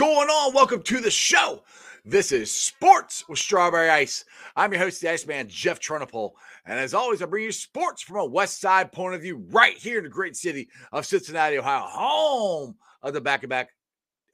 [0.00, 0.54] going on?
[0.54, 1.62] Welcome to the show.
[2.06, 4.24] This is Sports with Strawberry Ice.
[4.56, 6.30] I'm your host, the Iceman, Jeff Trunapole.
[6.64, 9.76] And as always, I bring you sports from a West Side point of view right
[9.76, 13.68] here in the great city of Cincinnati, Ohio, home of the back to back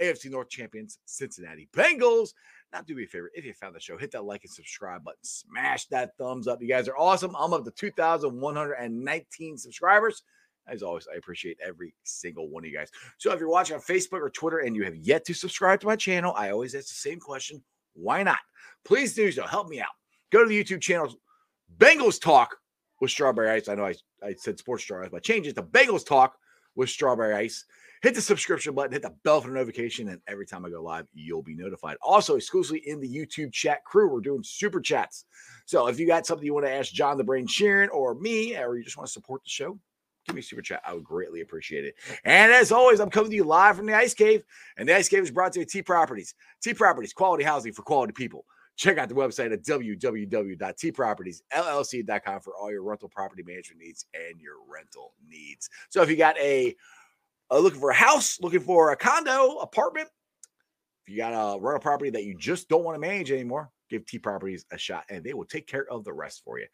[0.00, 2.28] AFC North champions, Cincinnati Bengals.
[2.72, 5.02] Now, do me a favor if you found the show, hit that like and subscribe
[5.02, 6.62] button, smash that thumbs up.
[6.62, 7.34] You guys are awesome.
[7.36, 10.22] I'm up to 2,119 subscribers.
[10.68, 12.90] As always, I appreciate every single one of you guys.
[13.18, 15.86] So if you're watching on Facebook or Twitter and you have yet to subscribe to
[15.86, 17.62] my channel, I always ask the same question
[17.94, 18.38] why not?
[18.84, 19.46] Please do so.
[19.46, 19.88] Help me out.
[20.30, 21.12] Go to the YouTube channel,
[21.78, 22.56] Bengals Talk
[23.00, 23.68] with Strawberry Ice.
[23.68, 26.36] I know I, I said Sports Strawberry but change it to Bengals Talk
[26.74, 27.64] with Strawberry Ice.
[28.02, 31.06] Hit the subscription button, hit the bell for notification, and every time I go live,
[31.14, 31.96] you'll be notified.
[32.02, 35.24] Also, exclusively in the YouTube chat crew, we're doing super chats.
[35.64, 38.56] So if you got something you want to ask John the Brain Sheeran or me,
[38.56, 39.78] or you just want to support the show,
[40.26, 40.82] give me a super chat.
[40.84, 41.94] I would greatly appreciate it.
[42.24, 44.42] And as always, I'm coming to you live from the Ice Cave,
[44.76, 46.34] and the Ice Cave is brought to you T Properties.
[46.62, 48.44] T Properties, quality housing for quality people.
[48.76, 54.56] Check out the website at www.tpropertiesllc.com for all your rental property management needs and your
[54.68, 55.70] rental needs.
[55.88, 56.76] So if you got a,
[57.50, 60.10] looking for a house, looking for a condo, apartment,
[61.06, 64.04] if you got a rental property that you just don't want to manage anymore, give
[64.04, 66.66] T Properties a shot, and they will take care of the rest for you.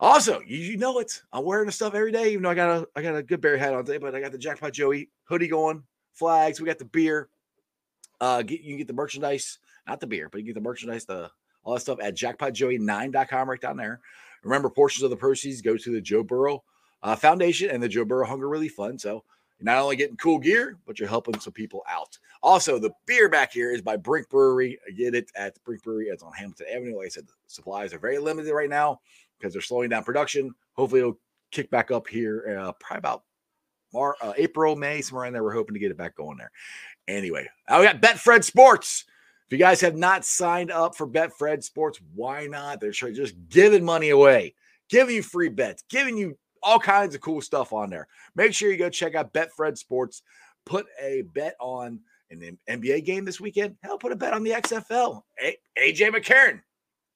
[0.00, 1.22] Also, you, you know it.
[1.32, 3.40] I'm wearing the stuff every day, even though I got a I got a good
[3.40, 5.82] berry hat on today, but I got the Jackpot Joey hoodie going,
[6.12, 6.60] flags.
[6.60, 7.28] We got the beer.
[8.20, 11.04] Uh, get you can get the merchandise, not the beer, but you get the merchandise,
[11.04, 11.30] the
[11.64, 14.00] all that stuff at jackpotjoey9.com right down there.
[14.44, 16.62] Remember, portions of the proceeds go to the Joe Burrow
[17.02, 19.00] uh, Foundation and the Joe Burrow Hunger Relief Fund.
[19.00, 19.24] So
[19.58, 22.16] you're not only getting cool gear, but you're helping some people out.
[22.42, 24.78] Also, the beer back here is by Brink Brewery.
[24.86, 26.06] I Get it at Brink Brewery.
[26.06, 26.96] It's on Hamilton Avenue.
[26.96, 29.00] Like I said, the supplies are very limited right now
[29.38, 30.54] because they're slowing down production.
[30.74, 31.18] Hopefully, it'll
[31.50, 33.22] kick back up here uh, probably about
[33.92, 35.42] Mar- uh, April, May, somewhere in there.
[35.42, 36.50] We're hoping to get it back going there.
[37.06, 39.04] Anyway, I got Betfred Sports.
[39.46, 42.80] If you guys have not signed up for Betfred Sports, why not?
[42.80, 44.54] They're just giving money away,
[44.90, 48.08] giving you free bets, giving you all kinds of cool stuff on there.
[48.34, 50.22] Make sure you go check out Betfred Sports.
[50.66, 52.00] Put a bet on
[52.30, 53.76] an NBA game this weekend.
[53.82, 55.22] Hell, put a bet on the XFL.
[55.38, 56.60] Hey, AJ McCarron.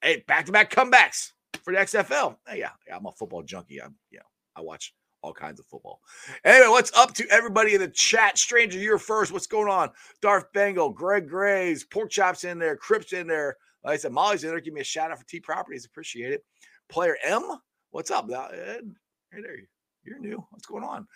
[0.00, 2.36] Hey, back to back comebacks for the XFL.
[2.48, 3.82] Yeah, yeah, I'm a football junkie.
[3.82, 4.24] I'm, you know,
[4.56, 6.00] I watch all kinds of football.
[6.44, 8.38] Anyway, what's up to everybody in the chat?
[8.38, 9.32] Stranger, you're first.
[9.32, 9.90] What's going on?
[10.20, 13.56] Darth Bengal, Greg Graves, Pork Chops in there, Crips in there.
[13.84, 14.60] Like I said, Molly's in there.
[14.60, 15.86] Give me a shout out for T Properties.
[15.86, 16.44] Appreciate it.
[16.88, 17.42] Player M,
[17.90, 18.28] what's up?
[18.28, 19.56] Hey there,
[20.04, 20.44] you're new.
[20.50, 21.06] What's going on?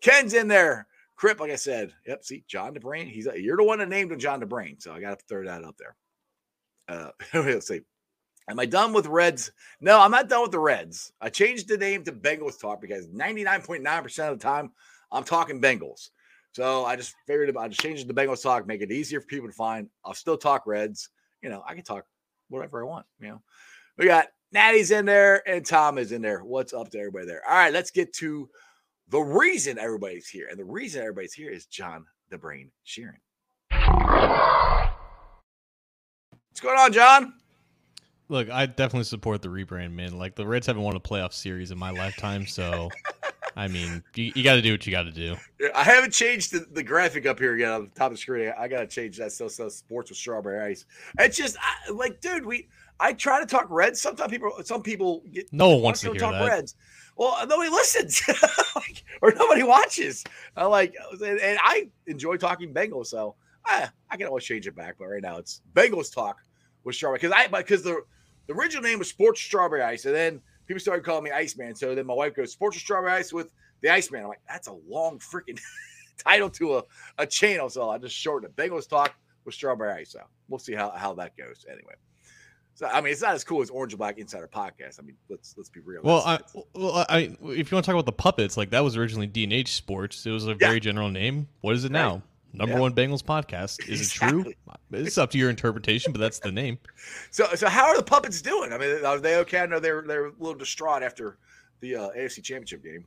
[0.00, 0.86] Ken's in there.
[1.16, 1.92] Crip, like I said.
[2.06, 2.24] Yep.
[2.24, 3.06] See, John DeBrain.
[3.06, 5.64] He's you're the one that named him John DeBrain, so I got to throw that
[5.64, 5.96] up there.
[6.88, 7.82] Uh, let's see.
[8.50, 9.52] Am I done with Reds?
[9.80, 11.12] No, I'm not done with the Reds.
[11.20, 14.72] I changed the name to Bengals Talk because 99.9% of the time
[15.12, 16.10] I'm talking Bengals.
[16.52, 19.48] So I just figured I just changed to Bengals Talk, make it easier for people
[19.48, 19.88] to find.
[20.04, 21.10] I'll still talk Reds.
[21.42, 22.04] You know, I can talk
[22.48, 23.06] whatever I want.
[23.20, 23.42] You know,
[23.96, 26.40] we got Natty's in there and Tom is in there.
[26.40, 27.42] What's up to everybody there?
[27.48, 28.48] All right, let's get to
[29.10, 30.48] the reason everybody's here.
[30.50, 33.18] And the reason everybody's here is John the Brain Sheeran.
[36.48, 37.34] What's going on, John?
[38.30, 40.16] Look, I definitely support the rebrand, man.
[40.16, 42.88] Like the Reds haven't won a playoff series in my lifetime, so
[43.56, 45.36] I mean, you, you got to do what you got to do.
[45.74, 48.52] I haven't changed the, the, graphic up here yet on the top of the screen.
[48.56, 49.32] I, got to change that.
[49.32, 50.86] So, so sports with strawberry ice.
[51.18, 52.68] It's just I, like, dude, we.
[53.00, 54.00] I try to talk Reds.
[54.00, 56.46] Sometimes people, some people get no one wants to hear talk that.
[56.46, 56.76] Reds.
[57.16, 58.22] Well, nobody listens
[58.76, 60.22] like, or nobody watches.
[60.56, 63.34] I like, and, and, I enjoy talking Bengals, so
[63.66, 64.96] I, I can always change it back.
[64.98, 66.36] But right now, it's Bengals talk
[66.84, 68.02] with strawberry because I because the
[68.50, 71.76] the original name was Sports Strawberry Ice, and then people started calling me Iceman.
[71.76, 73.48] So then my wife goes Sports Strawberry Ice with
[73.80, 74.22] the Iceman.
[74.22, 75.60] I'm like, that's a long freaking
[76.18, 76.82] title to a,
[77.18, 77.68] a channel.
[77.70, 78.60] So I just shortened it.
[78.60, 79.14] Bengals talk
[79.44, 80.10] with Strawberry Ice.
[80.10, 81.94] So we'll see how, how that goes anyway.
[82.74, 84.98] So I mean, it's not as cool as Orange and Black Insider podcast.
[84.98, 86.00] I mean, let's let's be real.
[86.02, 86.40] Well, I,
[86.74, 89.74] well, I if you want to talk about the puppets, like that was originally D&H
[89.74, 90.26] Sports.
[90.26, 91.46] It was a very general name.
[91.60, 92.22] What is it now?
[92.52, 92.80] Number yeah.
[92.80, 93.88] one Bengals podcast.
[93.88, 94.40] Is exactly.
[94.40, 94.58] it
[94.90, 95.06] true?
[95.06, 96.78] It's up to your interpretation, but that's the name.
[97.32, 98.72] So, so how are the puppets doing?
[98.72, 99.60] I mean, are they okay?
[99.60, 101.38] I know they're they're a little distraught after
[101.80, 103.04] the uh, AFC Championship game.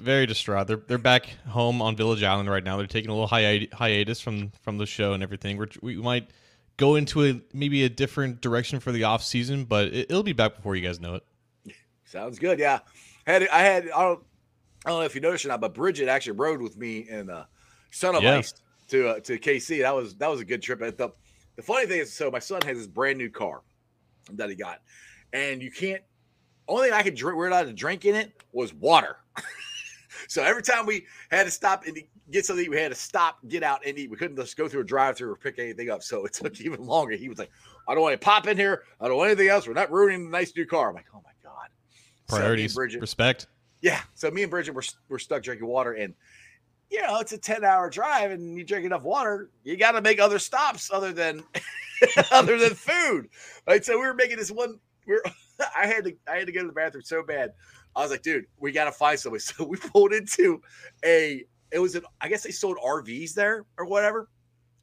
[0.00, 0.66] Very distraught.
[0.66, 2.76] They're they're back home on Village Island right now.
[2.76, 5.56] They're taking a little hi- hiatus from from the show and everything.
[5.56, 6.30] We're, we might
[6.76, 10.32] go into a maybe a different direction for the off season, but it, will be
[10.32, 11.24] back before you guys know it.
[12.04, 12.58] Sounds good.
[12.58, 12.80] Yeah,
[13.26, 14.22] I had I had I don't
[14.84, 17.30] I don't know if you noticed or not, but Bridget actually rode with me in
[17.30, 17.46] uh,
[17.90, 18.36] Son of yeah.
[18.36, 18.54] Ice
[18.88, 19.80] to uh, to KC.
[19.80, 20.80] That was that was a good trip.
[20.80, 21.12] The
[21.56, 23.62] the funny thing is, so my son has this brand new car
[24.32, 24.80] that he got,
[25.32, 26.02] and you can't.
[26.66, 29.18] Only thing I could drink, we're allowed to drink in it was water.
[30.28, 31.98] so every time we had to stop and
[32.30, 34.10] get something, we had to stop, get out, and eat.
[34.10, 36.02] We couldn't just go through a drive-through or pick anything up.
[36.02, 37.16] So it took even longer.
[37.16, 37.50] He was like,
[37.86, 38.84] "I don't want to pop in here.
[39.00, 39.66] I don't want anything else.
[39.66, 41.68] We're not ruining the nice new car." I'm like, "Oh my god."
[42.26, 43.46] Priorities, so Bridget, respect.
[43.82, 44.00] Yeah.
[44.14, 46.14] So me and Bridget were, were stuck drinking water, and
[46.90, 50.02] you know, it's a 10 hour drive and you drink enough water, you got to
[50.02, 51.42] make other stops other than,
[52.30, 53.28] other than food.
[53.66, 53.84] Right.
[53.84, 55.22] So we were making this one, we are
[55.76, 57.52] I had to, I had to go to the bathroom so bad.
[57.96, 59.42] I was like, dude, we got to find somebody.
[59.44, 60.60] So we pulled into
[61.04, 64.28] a, it was an, I guess they sold RVs there or whatever.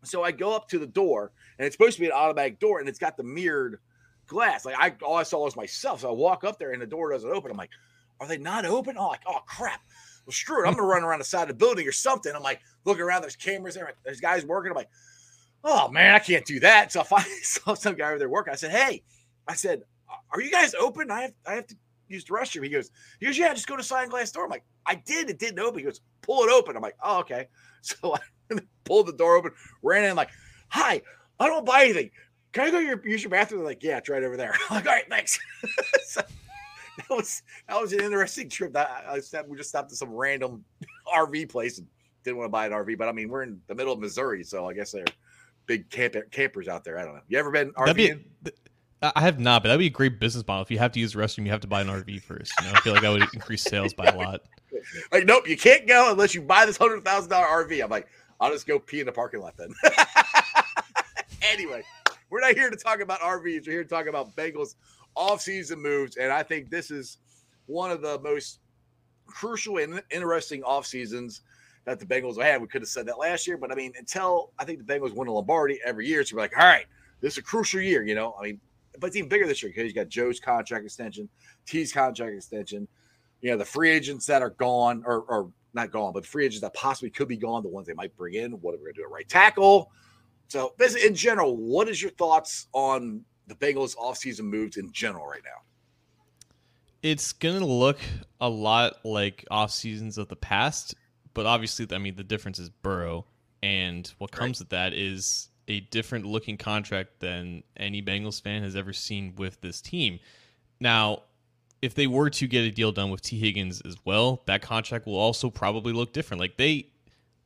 [0.03, 2.79] So I go up to the door and it's supposed to be an automatic door
[2.79, 3.79] and it's got the mirrored
[4.27, 4.65] glass.
[4.65, 6.01] Like I, all I saw was myself.
[6.01, 7.51] So I walk up there and the door doesn't open.
[7.51, 7.69] I'm like,
[8.19, 8.95] are they not open?
[8.97, 9.81] Oh, like, oh crap
[10.25, 10.67] well, screw it.
[10.67, 12.33] I'm gonna run around the side of the building or something.
[12.35, 13.21] I'm like looking around.
[13.21, 13.93] There's cameras there.
[14.03, 14.71] There's guys working.
[14.71, 14.89] I'm like,
[15.63, 16.91] oh man, I can't do that.
[16.91, 18.53] So I saw some guy over there working.
[18.53, 19.03] I said, hey,
[19.47, 19.83] I said,
[20.31, 21.11] are you guys open?
[21.11, 21.75] I have I have to
[22.07, 22.63] use the restroom.
[22.63, 24.43] He goes, he goes, yeah, just go to sign glass door.
[24.43, 25.29] I'm like, I did.
[25.29, 25.79] It didn't open.
[25.79, 26.75] He goes, pull it open.
[26.75, 27.47] I'm like, oh okay.
[27.83, 28.19] So I
[28.83, 30.15] pulled the door open, ran in.
[30.15, 30.29] Like,
[30.69, 31.01] hi,
[31.39, 32.11] I don't buy anything.
[32.51, 33.61] Can I go your, use your bathroom?
[33.61, 34.53] They're like, yeah, it's right over there.
[34.69, 35.39] I'm like, all right, thanks.
[36.03, 36.21] so,
[37.09, 38.73] that was that was an interesting trip.
[38.73, 40.63] That I, I we just stopped at some random
[41.15, 41.87] RV place and
[42.23, 44.43] didn't want to buy an RV, but I mean we're in the middle of Missouri,
[44.43, 45.05] so I guess they're
[45.65, 46.97] big camp, campers out there.
[46.97, 47.21] I don't know.
[47.27, 48.23] You ever been RV?
[49.03, 50.61] I have not, but that'd be a great business model.
[50.61, 52.53] If you have to use the restroom, you have to buy an RV first.
[52.59, 54.41] You know, I feel like that would increase sales by a lot.
[55.11, 57.83] Like, nope, you can't go unless you buy this hundred thousand dollar RV.
[57.83, 58.07] I'm like,
[58.39, 59.75] I'll just go pee in the parking lot then.
[61.51, 61.83] anyway,
[62.31, 63.67] we're not here to talk about RVs.
[63.67, 64.73] We're here to talk about Bengals
[65.15, 67.17] off-season moves, and I think this is
[67.65, 68.59] one of the most
[69.25, 71.41] crucial and interesting off seasons
[71.85, 72.61] that the Bengals have had.
[72.61, 75.13] We could have said that last year, but I mean, until I think the Bengals
[75.13, 76.85] win a Lombardi every year, so we're like, all right,
[77.21, 78.35] this is a crucial year, you know.
[78.39, 78.59] I mean,
[78.99, 81.29] but it's even bigger this year because you got Joe's contract extension,
[81.65, 82.87] T's contract extension,
[83.41, 86.61] you know, the free agents that are gone or, or not gone, but free agents
[86.61, 88.93] that possibly could be gone, the ones they might bring in, what are we gonna
[88.93, 89.91] do at right tackle?
[90.49, 95.41] So, in general, what is your thoughts on the Bengals offseason moves in general right
[95.43, 95.61] now?
[97.03, 97.99] It's going to look
[98.39, 100.95] a lot like off seasons of the past,
[101.33, 103.25] but obviously, I mean, the difference is Burrow,
[103.63, 104.59] and what comes right.
[104.59, 109.59] with that is a different looking contract than any Bengals fan has ever seen with
[109.61, 110.19] this team.
[110.79, 111.23] Now,
[111.81, 113.39] if they were to get a deal done with T.
[113.39, 116.39] Higgins as well, that contract will also probably look different.
[116.39, 116.87] Like they,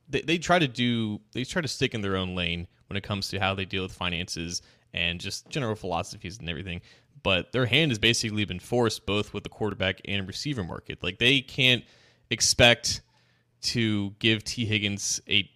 [0.10, 3.04] they, they try to do, they try to stick in their own lane when it
[3.04, 4.62] comes to how they deal with finances
[4.96, 6.82] and just general philosophies and everything.
[7.22, 11.04] But their hand has basically been forced both with the quarterback and receiver market.
[11.04, 11.84] Like they can't
[12.30, 13.02] expect
[13.64, 14.66] to give T.
[14.66, 15.50] Higgins a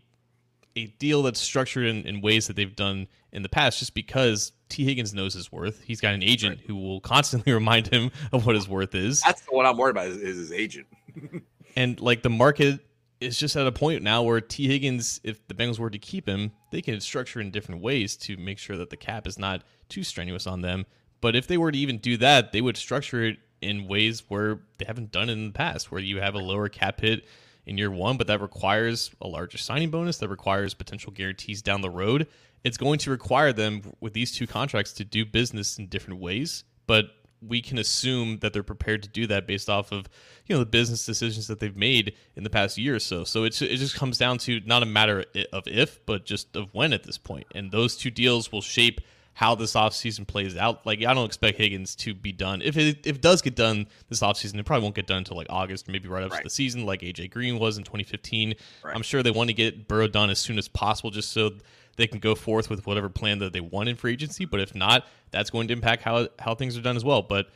[0.76, 4.52] a deal that's structured in, in ways that they've done in the past just because
[4.70, 4.86] T.
[4.86, 5.82] Higgins knows his worth.
[5.82, 6.68] He's got an agent right.
[6.68, 9.22] who will constantly remind him of what his worth is.
[9.22, 10.88] That's what I'm worried about is, is his agent.
[11.76, 12.80] and like the market
[13.20, 14.68] is just at a point now where T.
[14.68, 18.38] Higgins, if the Bengals were to keep him, they can structure in different ways to
[18.38, 20.86] make sure that the cap is not too strenuous on them.
[21.22, 24.60] But if they were to even do that, they would structure it in ways where
[24.78, 27.26] they haven't done it in the past, where you have a lower cap hit
[27.66, 31.82] in year one, but that requires a larger signing bonus, that requires potential guarantees down
[31.82, 32.28] the road.
[32.64, 36.64] it's going to require them with these two contracts to do business in different ways.
[36.88, 37.12] But
[37.42, 40.08] we can assume that they're prepared to do that based off of
[40.46, 43.24] you know the business decisions that they've made in the past year or so.
[43.24, 46.74] So it's it just comes down to not a matter of if, but just of
[46.74, 47.48] when at this point.
[47.54, 49.02] And those two deals will shape
[49.40, 50.86] how this offseason plays out.
[50.86, 52.62] Like I don't expect Higgins to be done.
[52.62, 55.38] If it if it does get done this offseason, it probably won't get done until
[55.38, 56.44] like August, maybe right after right.
[56.44, 58.56] the season, like AJ Green was in 2015.
[58.84, 58.96] Right.
[58.96, 61.52] I'm sure they want to get Burrow done as soon as possible, just so
[62.00, 64.46] they can go forth with whatever plan that they want in free agency.
[64.46, 67.22] But if not, that's going to impact how how things are done as well.
[67.22, 67.50] But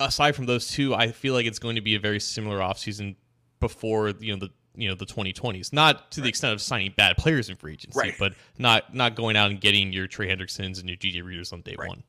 [0.00, 3.16] aside from those two, I feel like it's going to be a very similar offseason
[3.60, 5.72] before you know the you know the 2020s.
[5.72, 6.24] Not to right.
[6.24, 8.14] the extent of signing bad players in free agency, right.
[8.18, 11.62] but not not going out and getting your Trey Hendricksons and your DJ Readers on
[11.62, 11.88] day right.
[11.88, 12.02] one.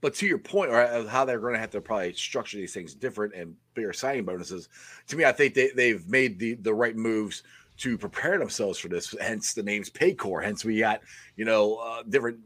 [0.00, 2.74] But to your point, or uh, how they're going to have to probably structure these
[2.74, 4.68] things different and bigger signing bonuses.
[5.08, 7.42] To me, I think they, they've made the the right moves
[7.82, 9.14] to prepare themselves for this.
[9.20, 10.44] Hence the names Paycor.
[10.44, 11.00] Hence we got
[11.36, 12.38] you know uh, different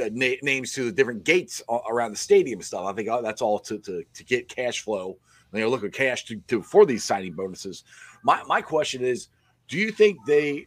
[0.00, 2.86] uh, na- names to the different gates around the stadium and stuff.
[2.86, 5.18] I think uh, that's all to to, to get cash flow.
[5.52, 7.84] You know, look at cash to, to for these signing bonuses.
[8.24, 9.28] My my question is,
[9.68, 10.66] do you think they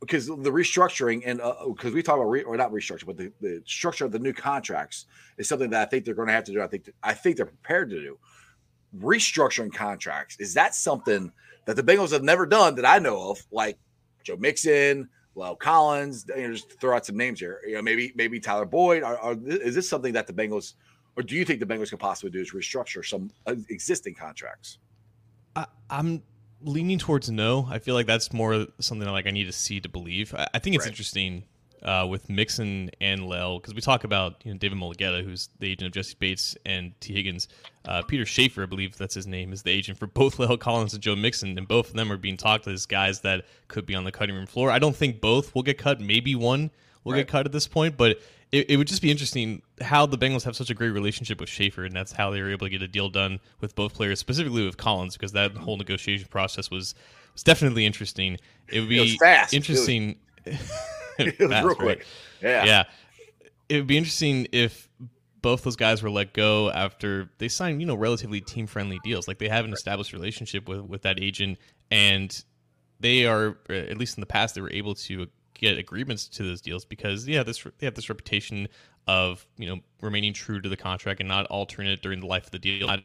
[0.00, 3.32] because the restructuring and because uh, we talk about re, or not restructure, but the,
[3.40, 5.06] the structure of the new contracts
[5.38, 6.62] is something that I think they're going to have to do.
[6.62, 8.18] I think I think they're prepared to do.
[8.98, 11.30] Restructuring contracts is that something
[11.68, 13.78] that the Bengals have never done that I know of, like
[14.24, 16.24] Joe Mixon, La'el Collins.
[16.34, 17.60] You know, just throw out some names here.
[17.66, 19.02] You know, maybe maybe Tyler Boyd.
[19.02, 20.72] Are, are, is this something that the Bengals,
[21.14, 24.78] or do you think the Bengals can possibly do is restructure some uh, existing contracts?
[25.54, 26.22] I, I'm
[26.62, 27.68] leaning towards no.
[27.70, 30.34] I feel like that's more something like I need to see to believe.
[30.34, 30.90] I, I think it's right.
[30.90, 31.44] interesting
[31.82, 35.70] uh, with Mixon and La'el because we talk about you know David Mulugheta, who's the
[35.70, 37.14] agent of Jessie Bates and T.
[37.14, 37.48] Higgins.
[37.84, 40.94] Uh, Peter Schaffer, I believe that's his name, is the agent for both La'el Collins
[40.94, 43.86] and Joe Mixon, and both of them are being talked to as guys that could
[43.86, 44.70] be on the cutting room floor.
[44.70, 46.00] I don't think both will get cut.
[46.00, 46.70] Maybe one
[47.04, 47.20] will right.
[47.20, 48.18] get cut at this point, but
[48.50, 51.48] it, it, would just be interesting how the Bengals have such a great relationship with
[51.48, 54.18] Schaffer, and that's how they were able to get a deal done with both players,
[54.18, 56.94] specifically with Collins, because that whole negotiation process was
[57.34, 58.38] was definitely interesting.
[58.68, 60.16] It would be it interesting.
[61.38, 61.98] it was real quick.
[61.98, 62.06] Right?
[62.42, 62.64] Yeah.
[62.64, 62.84] Yeah.
[63.68, 64.88] It would be interesting if
[65.42, 69.28] both those guys were let go after they signed, you know, relatively team friendly deals.
[69.28, 71.58] Like they have an established relationship with with that agent
[71.90, 72.44] and
[73.00, 76.60] they are at least in the past they were able to get agreements to those
[76.60, 78.68] deals because yeah, this they have this reputation
[79.06, 82.44] of, you know, remaining true to the contract and not altering it during the life
[82.46, 82.86] of the deal.
[82.86, 83.00] Not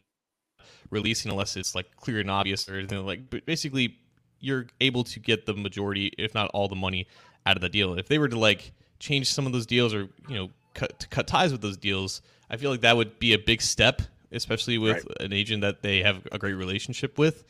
[0.90, 3.96] releasing unless it's like clear and obvious or anything like but basically
[4.40, 7.06] you're able to get the majority, if not all the money
[7.46, 7.98] out of the deal.
[7.98, 11.08] If they were to like change some of those deals or you know cut to
[11.08, 14.78] cut ties with those deals, I feel like that would be a big step, especially
[14.78, 15.20] with right.
[15.20, 17.44] an agent that they have a great relationship with.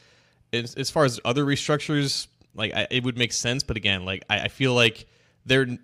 [0.53, 4.25] As, as far as other restructures, like I, it would make sense, but again, like
[4.31, 5.07] I, I feel like
[5.45, 5.79] they're d-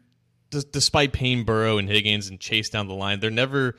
[0.70, 3.76] despite paying Burrow and Higgins and Chase down the line, they're never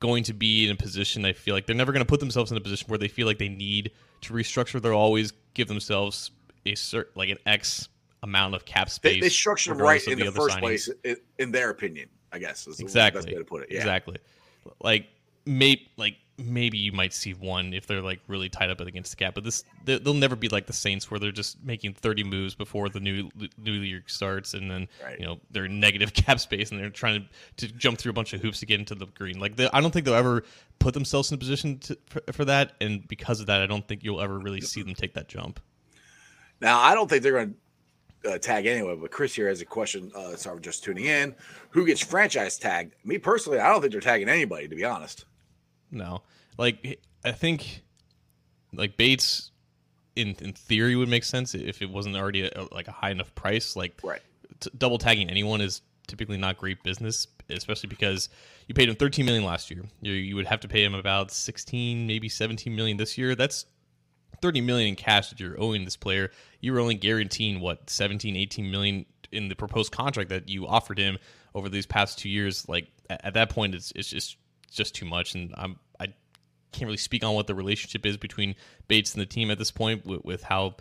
[0.00, 1.24] going to be in a position.
[1.24, 3.26] I feel like they're never going to put themselves in a position where they feel
[3.26, 4.80] like they need to restructure.
[4.80, 6.30] They'll always give themselves
[6.66, 7.88] a cert like an X
[8.22, 9.14] amount of cap space.
[9.14, 10.60] They, they structured right in the, the first signings.
[10.60, 10.90] place,
[11.38, 12.08] in, their opinion.
[12.30, 13.68] I guess is exactly the best way to put it.
[13.70, 13.78] Yeah.
[13.78, 14.18] Exactly.
[14.82, 15.06] Like
[15.46, 19.16] maybe like maybe you might see one if they're like really tied up against the
[19.16, 22.54] cap, but this they'll never be like the Saints where they're just making thirty moves
[22.54, 25.18] before the new new year starts, and then right.
[25.18, 28.32] you know they're negative cap space and they're trying to, to jump through a bunch
[28.32, 29.40] of hoops to get into the green.
[29.40, 30.44] Like I don't think they'll ever
[30.78, 33.86] put themselves in a position to, for, for that, and because of that, I don't
[33.86, 35.60] think you'll ever really see them take that jump.
[36.60, 37.54] Now I don't think they're going to
[38.24, 38.96] uh, tag anyway.
[38.96, 40.10] But Chris here has a question.
[40.14, 41.34] Uh, sorry, just tuning in.
[41.70, 42.94] Who gets franchise tagged?
[43.04, 44.68] Me personally, I don't think they're tagging anybody.
[44.68, 45.24] To be honest.
[45.90, 46.22] No,
[46.58, 47.82] like I think,
[48.72, 49.50] like Bates,
[50.16, 53.34] in in theory would make sense if it wasn't already a, like a high enough
[53.34, 53.76] price.
[53.76, 54.20] Like right.
[54.60, 58.28] T- double tagging anyone is typically not great business, especially because
[58.66, 59.84] you paid him 13 million last year.
[60.00, 63.36] You, you would have to pay him about 16, maybe 17 million this year.
[63.36, 63.66] That's
[64.40, 66.30] 30 million in cash that you're owing this player
[66.60, 70.98] you were only guaranteeing what 17 18 million in the proposed contract that you offered
[70.98, 71.18] him
[71.54, 72.68] over these past two years?
[72.68, 76.06] Like at, at that point it's, it's just it's just too much and i'm i
[76.72, 78.54] can't really speak on what the relationship is between
[78.86, 80.76] bates and the team at this point with, with how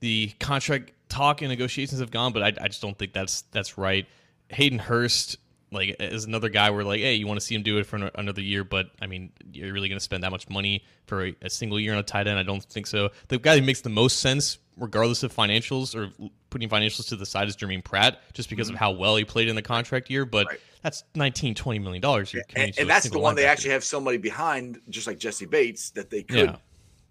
[0.00, 3.78] the contract talk and negotiations have gone but I, I just don't think that's that's
[3.78, 4.06] right.
[4.50, 5.36] Hayden hurst
[5.70, 8.10] like as another guy where like hey you want to see him do it for
[8.14, 11.36] another year but i mean you're really going to spend that much money for a,
[11.42, 13.80] a, single year on a tight end i don't think so the guy who makes
[13.80, 16.10] the most sense regardless of financials or
[16.50, 18.76] putting financials to the side is Jermaine Pratt just because mm-hmm.
[18.76, 20.60] of how well he played in the contract year but right.
[20.82, 24.80] that's 19 20 million dollars and, and that's the one they actually have somebody behind
[24.88, 26.56] just like Jessie Bates that they could yeah.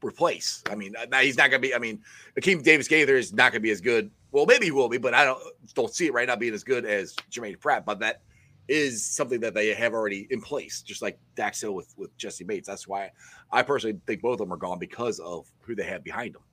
[0.02, 2.02] replace I mean now he's not going to be I mean
[2.40, 4.98] Akeem Davis Gaither is not going to be as good Well, maybe he will be,
[4.98, 5.42] but I don't
[5.74, 7.86] don't see it right now being as good as Jermaine Pratt.
[7.86, 8.22] But that
[8.68, 12.44] is something that they have already in place, just like Dax Hill with with Jessie
[12.44, 12.68] Bates.
[12.68, 13.12] That's why
[13.52, 16.44] I personally think both of them are gone because of who they have behind them.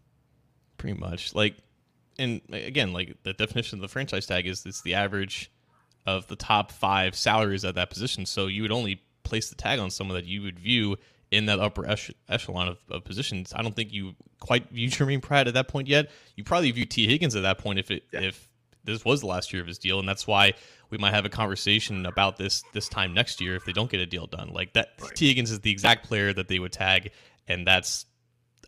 [0.77, 1.57] Pretty much, like,
[2.19, 5.51] and again, like the definition of the franchise tag is it's the average
[6.07, 8.27] of the top five salaries at that position.
[8.27, 10.97] So you would only place the tag on someone that you would view
[11.31, 11.85] in that upper
[12.29, 13.53] echelon of, of, positions.
[13.57, 16.11] I don't think you quite view Jermaine Pratt at that point yet.
[16.37, 17.09] You probably view T.
[17.09, 18.21] Higgins at that point if it yeah.
[18.21, 18.49] if
[18.85, 20.53] this was the last year of his deal, and that's why
[20.91, 24.01] we might have a conversation about this this time next year if they don't get
[24.01, 24.49] a deal done.
[24.49, 25.15] Like that, right.
[25.15, 27.11] Tee Higgins is the exact player that they would tag,
[27.49, 28.07] and that's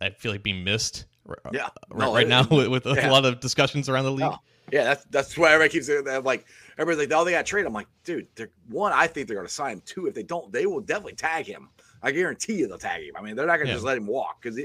[0.01, 1.05] I feel like being missed.
[1.27, 3.09] Uh, yeah, right, no, right now with, with yeah.
[3.09, 4.21] a lot of discussions around the league.
[4.21, 4.37] No.
[4.71, 6.23] Yeah, that's that's why everybody keeps saying that.
[6.23, 6.45] Like
[6.77, 7.67] everybody's like, oh, they got traded.
[7.67, 8.27] I'm like, dude,
[8.69, 9.81] one, I think they're going to sign him.
[9.85, 11.69] Two, if they don't, they will definitely tag him.
[12.03, 13.15] I guarantee you they'll tag him.
[13.17, 13.75] I mean, they're not going to yeah.
[13.75, 14.59] just let him walk because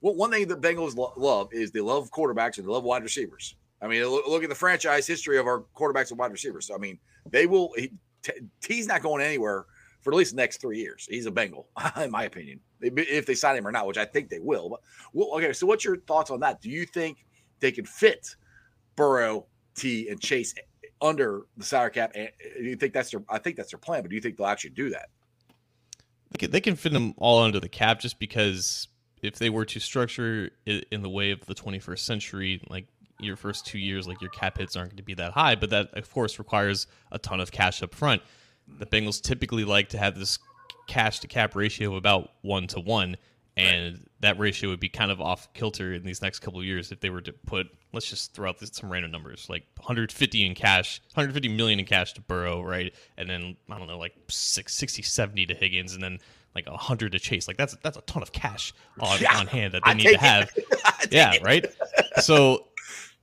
[0.00, 3.02] well, one thing the Bengals lo- love is they love quarterbacks and they love wide
[3.02, 3.54] receivers.
[3.84, 6.66] I mean, look, look, at the franchise history of our quarterbacks and wide receivers.
[6.66, 6.98] So, I mean,
[7.30, 7.70] they will.
[7.76, 7.92] He,
[8.62, 9.66] T's not going anywhere
[10.00, 11.06] for at least the next three years.
[11.10, 11.68] He's a Bengal,
[12.00, 14.70] in my opinion, if they sign him or not, which I think they will.
[14.70, 14.80] But
[15.12, 16.62] well, okay, so what's your thoughts on that?
[16.62, 17.26] Do you think
[17.60, 18.36] they can fit
[18.96, 20.54] Burrow, T, and Chase
[21.02, 22.12] under the salary cap?
[22.14, 23.22] And do you think that's their?
[23.28, 24.00] I think that's their plan.
[24.00, 25.10] But do you think they'll actually do that?
[26.38, 28.88] They can fit them all under the cap just because
[29.22, 32.86] if they were to structure it in the way of the 21st century, like
[33.18, 35.70] your first two years, like your cap hits aren't going to be that high, but
[35.70, 38.22] that of course requires a ton of cash up front.
[38.78, 40.38] The Bengals typically like to have this
[40.86, 43.16] cash to cap ratio of about one to one,
[43.56, 44.08] and right.
[44.20, 47.00] that ratio would be kind of off kilter in these next couple of years if
[47.00, 51.00] they were to put let's just throw out some random numbers like 150 in cash
[51.12, 52.92] 150 million in cash to burrow right?
[53.16, 56.18] And then i don't know like 60 70 to higgins and then
[56.54, 57.48] like 100 to chase.
[57.48, 60.12] Like that's that's a ton of cash on, yeah, on hand that they I need
[60.12, 60.50] to have.
[61.10, 61.66] Yeah right?
[62.20, 62.68] So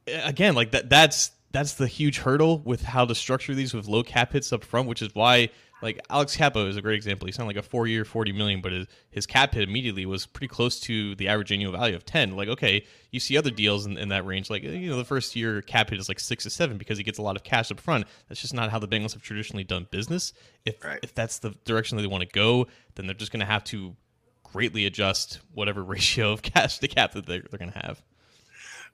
[0.08, 4.04] again like that that's that's the huge hurdle with how to structure these with low
[4.04, 5.50] cap hits up front which is why
[5.82, 7.26] like Alex Cappa is a great example.
[7.26, 10.26] He signed like a four year, forty million, but his, his cap hit immediately was
[10.26, 12.36] pretty close to the average annual value of ten.
[12.36, 15.36] Like, okay, you see other deals in, in that range, like you know, the first
[15.36, 17.72] year cap hit is like six to seven because he gets a lot of cash
[17.72, 18.06] up front.
[18.30, 20.34] That's just not how the Bengals have traditionally done business.
[20.66, 21.00] If right.
[21.02, 23.64] if that's the direction that they want to go, then they're just going to have
[23.66, 23.96] to
[24.44, 28.02] greatly adjust whatever ratio of cash to cap that they're, they're going to have.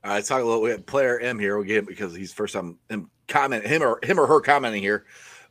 [0.03, 0.61] Right, let's talk a little.
[0.61, 1.57] We have player M here.
[1.57, 4.81] We'll get him because he's first time him comment him or him or her commenting
[4.81, 5.05] here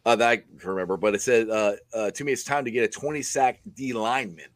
[0.07, 2.71] uh, that I can remember, but it said uh, uh, to me, it's time to
[2.71, 4.47] get a 20 sack D lineman.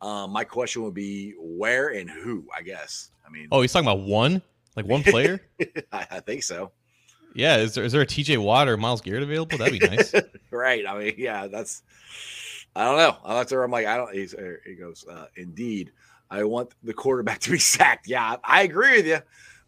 [0.00, 3.10] Um, my question would be where and who, I guess.
[3.26, 4.42] I mean, oh, he's talking about one,
[4.76, 5.40] like one player.
[5.92, 6.72] I, I, think so.
[7.34, 9.58] Yeah, is there is there a TJ Watt or Myles Garrett available?
[9.58, 10.14] That'd be nice.
[10.50, 10.84] right.
[10.86, 11.82] I mean, yeah, that's.
[12.74, 13.16] I don't know.
[13.24, 14.12] I looked I'm like, I don't.
[14.12, 15.92] He's, uh, he goes, uh, indeed,
[16.30, 18.08] I want the quarterback to be sacked.
[18.08, 19.18] Yeah, I agree with you.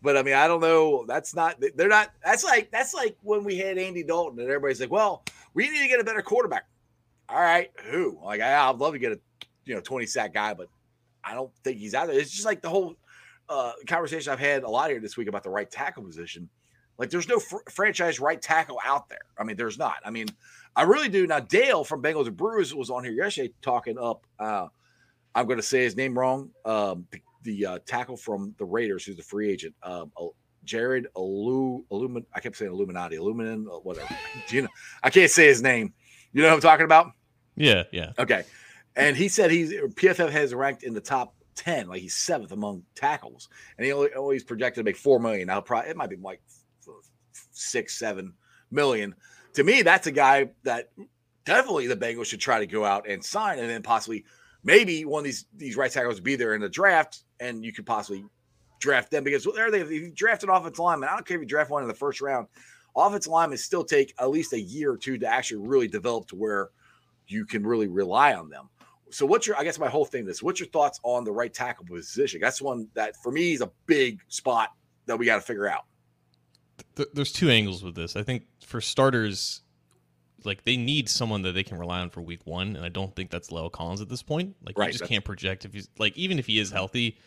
[0.03, 1.05] But I mean, I don't know.
[1.07, 1.63] That's not.
[1.75, 2.11] They're not.
[2.25, 5.83] That's like that's like when we had Andy Dalton, and everybody's like, "Well, we need
[5.83, 6.67] to get a better quarterback."
[7.29, 8.19] All right, who?
[8.25, 9.21] Like, I'd love to get a
[9.67, 10.69] you know twenty sack guy, but
[11.23, 12.19] I don't think he's out there.
[12.19, 12.97] It's just like the whole
[13.49, 16.49] uh, conversation I've had a lot here this week about the right tackle position.
[16.99, 19.25] Like, there's no fr- franchise right tackle out there.
[19.39, 19.97] I mean, there's not.
[20.05, 20.27] I mean,
[20.77, 21.27] I really do.
[21.27, 24.27] Now, Dale from Bengals and Brewers was on here yesterday talking up.
[24.39, 24.69] Uh,
[25.35, 26.51] I'm going to say his name wrong.
[26.65, 30.13] Um, the the uh, tackle from the Raiders, who's the free agent, um,
[30.65, 32.25] Jared Alu, Illumin.
[32.35, 34.15] I kept saying Illuminati, Illumin, uh, whatever.
[34.49, 34.69] you know,
[35.03, 35.95] I can't say his name.
[36.33, 37.13] You know what I'm talking about?
[37.57, 38.13] Yeah, yeah.
[38.19, 38.45] Okay.
[38.97, 42.83] And he said he's PFF has ranked in the top ten, like he's seventh among
[42.95, 45.47] tackles, and he only always projected to make four million.
[45.47, 46.41] Now, probably it might be like
[47.53, 48.35] six, seven
[48.71, 49.15] million.
[49.55, 50.91] To me, that's a guy that
[51.45, 54.25] definitely the Bengals should try to go out and sign, and then possibly
[54.63, 57.73] maybe one of these these right tackles would be there in the draft, and you
[57.73, 58.25] could possibly
[58.81, 61.43] draft them because there they if you draft an offensive lineman, I don't care if
[61.43, 62.47] you draft one in the first round,
[62.97, 66.37] offensive linemen still take at least a year or two to actually really develop to
[66.37, 66.71] where
[67.27, 68.69] you can really rely on them.
[69.11, 71.53] So what's your I guess my whole thing this what's your thoughts on the right
[71.53, 72.41] tackle position?
[72.41, 74.71] That's one that for me is a big spot
[75.07, 75.85] that we got to figure out.
[77.13, 78.17] There's two angles with this.
[78.17, 79.63] I think for starters,
[80.45, 83.15] like they need someone that they can rely on for week one, and I don't
[83.15, 84.57] think that's La'el Collins at this point.
[84.65, 87.19] Like right, you just can't project if he's like even if he is healthy,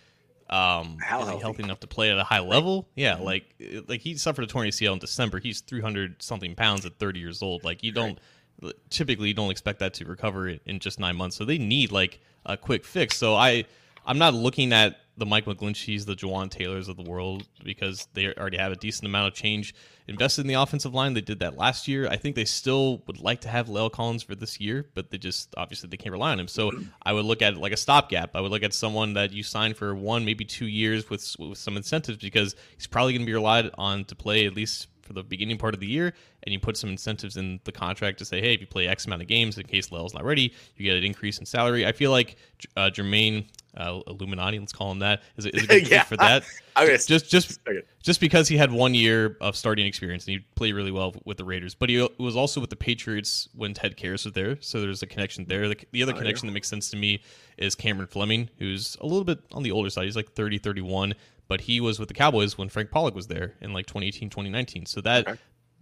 [0.49, 1.39] um, How healthy?
[1.39, 2.87] healthy enough to play at a high level?
[2.95, 3.23] Yeah, mm-hmm.
[3.23, 3.55] like
[3.87, 5.39] like he suffered a torn ACL in December.
[5.39, 7.63] He's three hundred something pounds at thirty years old.
[7.63, 8.19] Like you don't
[8.61, 8.73] right.
[8.89, 11.35] typically you don't expect that to recover in just nine months.
[11.35, 13.17] So they need like a quick fix.
[13.17, 13.65] So I
[14.05, 18.33] I'm not looking at the Mike McGlincheys, the Jawaan Taylors of the world because they
[18.33, 19.75] already have a decent amount of change
[20.07, 21.13] invested in the offensive line.
[21.13, 22.07] They did that last year.
[22.07, 25.19] I think they still would like to have La'el Collins for this year, but they
[25.19, 26.47] just obviously they can't rely on him.
[26.47, 26.71] So
[27.03, 28.35] I would look at it like a stopgap.
[28.35, 31.57] I would look at someone that you sign for one, maybe two years with with
[31.57, 35.13] some incentives because he's probably going to be relied on to play at least for
[35.13, 36.13] the beginning part of the year,
[36.43, 39.05] and you put some incentives in the contract to say, hey, if you play X
[39.05, 41.85] amount of games in case La'el's not ready, you get an increase in salary.
[41.85, 42.37] I feel like
[42.77, 45.99] uh, Jermaine uh, Illuminati, let's call him that, is a, is a good Yeah.
[46.03, 46.43] fit for that.
[46.77, 47.81] Okay, just just okay.
[48.01, 51.37] just because he had one year of starting experience and he played really well with
[51.37, 54.81] the Raiders, but he was also with the Patriots when Ted Karras was there, so
[54.81, 55.67] there's a connection there.
[55.69, 57.21] The, the other Oh, connection that makes sense to me
[57.57, 60.05] is Cameron Fleming, who's a little bit on the older side.
[60.05, 61.13] He's like 30, 31,
[61.53, 64.87] but he was with the Cowboys when Frank Pollack was there in like 2018, 2019.
[64.87, 65.39] So that Okay.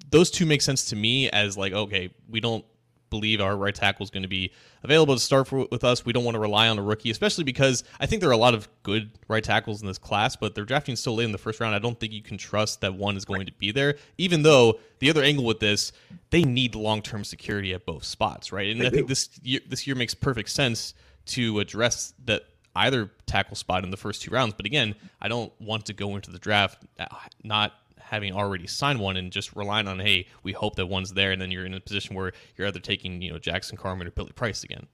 [0.10, 2.66] those two make sense to me as like okay, we don't
[3.10, 4.52] believe our right tackle is going to be
[4.84, 6.04] available to start for, with us.
[6.04, 8.38] We don't want to rely on a rookie, especially because I think there are a
[8.38, 11.38] lot of good right tackles in this class, but they're drafting so late in the
[11.38, 11.74] first round.
[11.74, 13.96] I don't think you can trust that one is going to be there.
[14.18, 15.94] Even though the other angle with this,
[16.32, 18.70] they need long term security at both spots, right?
[18.72, 20.94] And They I think this year, this year makes perfect sense
[21.28, 22.44] to address that
[22.76, 24.54] either tackle spot in the first two rounds.
[24.56, 27.06] But again, I don't want to go into the draft uh,
[27.44, 31.32] not having already signed one and just relying on hey, we hope that one's there,
[31.32, 34.12] and then you're in a position where you're either taking you know Jackson Carman or
[34.12, 34.88] Billy Price again.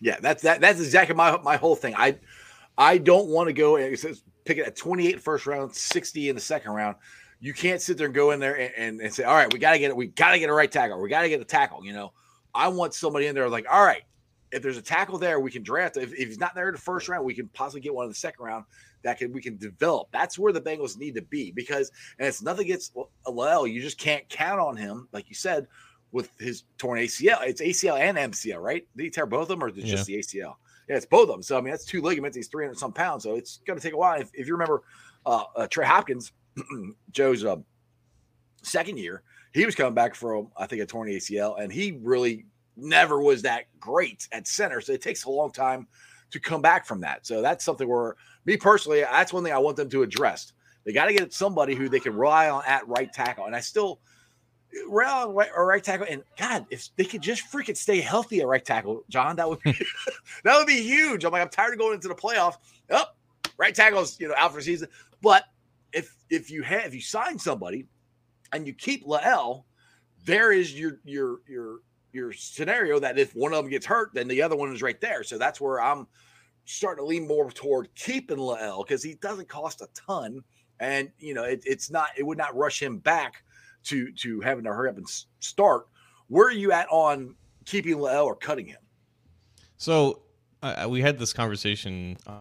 [0.00, 0.60] Yeah, that's that.
[0.60, 1.94] That's exactly my my whole thing.
[1.96, 2.18] I
[2.76, 3.96] I don't want to go and
[4.44, 6.96] pick it at 28 first round, 60 in the second round.
[7.40, 9.58] You can't sit there and go in there and, and, and say, all right, we
[9.58, 9.96] got to get it.
[9.96, 11.00] We got to get a right tackle.
[11.00, 11.84] We got to get a tackle.
[11.84, 12.12] You know,
[12.54, 14.02] I want somebody in there like, all right,
[14.56, 15.96] if there's a tackle there, we can draft.
[15.98, 18.10] If, if he's not there in the first round, we can possibly get one in
[18.10, 18.64] the second round
[19.02, 20.08] that can we can develop.
[20.12, 22.94] That's where the Bengals need to be because, and it's nothing against
[23.26, 23.70] La'el.
[23.70, 25.66] You just can't count on him, like you said,
[26.10, 27.46] with his torn ACL.
[27.46, 28.86] It's ACL and MCL, right?
[28.96, 30.54] Did he tear both of them, or is it just the ACL?
[30.88, 31.42] Yeah, it's both of them.
[31.42, 32.36] So I mean, that's two ligaments.
[32.36, 34.18] He's 300 some pounds, so it's going to take a while.
[34.18, 34.82] If, if you remember,
[35.26, 36.32] uh, uh, Trey Hopkins,
[37.10, 37.56] Joe's uh,
[38.62, 42.46] second year, he was coming back from I think a torn ACL, and he really
[42.76, 44.80] never was that great at center.
[44.80, 45.86] So it takes a long time
[46.30, 47.26] to come back from that.
[47.26, 50.52] So that's something where me personally, that's one thing I want them to address.
[50.84, 53.60] They got to get somebody who they can rely on at right tackle, and I
[53.60, 53.98] still
[54.88, 56.06] rely on right, or right tackle.
[56.08, 59.60] And God, if they could just freaking stay healthy at right tackle, John, that would
[59.60, 59.72] be
[60.44, 61.24] that would be huge.
[61.24, 62.54] I'm like, I'm tired of going into the playoff.
[62.90, 64.88] Up, oh, right tackle's you know out for season.
[65.22, 65.44] But
[65.92, 67.88] if if you have if you sign somebody
[68.52, 69.64] and you keep La'el,
[70.24, 71.78] there is your your your
[72.16, 75.00] your scenario that if one of them gets hurt, then the other one is right
[75.00, 75.22] there.
[75.22, 76.06] So that's where I'm
[76.64, 80.42] starting to lean more toward keeping La'el because he doesn't cost a ton,
[80.80, 83.44] and you know it, it's not it would not rush him back
[83.84, 85.06] to to having to hurry up and
[85.38, 85.86] start.
[86.28, 88.80] Where are you at on keeping La'el or cutting him?
[89.76, 90.22] So
[90.62, 92.40] uh, we had this conversation uh,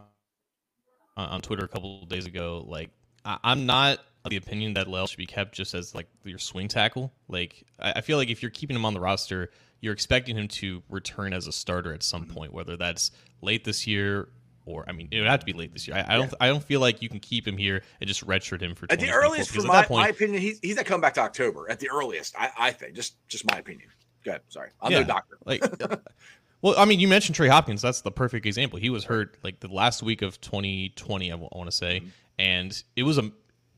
[1.18, 2.66] on Twitter a couple days ago.
[2.68, 2.90] Like,
[3.26, 6.68] I- I'm not the opinion that La'el should be kept just as like your swing
[6.68, 7.14] tackle.
[7.28, 9.52] Like, I feel like if you're keeping him on the roster,
[9.86, 13.86] you're expecting him to return as a starter at some point, whether that's late this
[13.86, 14.30] year
[14.66, 15.96] or I mean, it would have to be late this year.
[15.96, 18.62] I, I don't, I don't feel like you can keep him here and just redshirt
[18.62, 21.14] him for At the earliest, for my, point, my opinion, he's he's not coming back
[21.14, 21.70] to October.
[21.70, 23.90] At the earliest, I, I think just just my opinion.
[24.24, 24.42] Good.
[24.48, 25.38] Sorry, I'm no doctor.
[25.46, 25.62] like
[26.64, 29.60] well i mean you mentioned trey hopkins that's the perfect example he was hurt like
[29.60, 32.08] the last week of 2020 i want to say Mm-hmm.
[32.40, 33.30] and it was a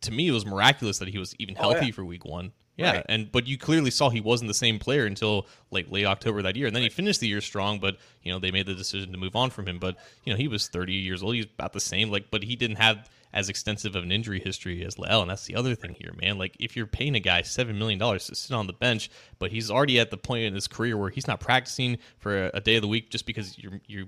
[0.01, 1.73] to me it was miraculous that he was even Oh, yeah.
[1.79, 3.05] healthy for week one yeah Right.
[3.09, 6.55] and but you clearly saw he wasn't the same player until like late october that
[6.55, 9.11] year and then he finished the year strong but you know they made the decision
[9.11, 11.73] to move on from him but you know he was 30 years old he's about
[11.73, 15.21] the same like but he didn't have as extensive of an injury history as La'el,
[15.21, 16.37] and that's the other thing here, man.
[16.37, 19.51] Like if you're paying a guy seven million dollars to sit on the bench, but
[19.51, 22.61] he's already at the point in his career where he's not practicing for a, a
[22.61, 24.07] day of the week just because you're you're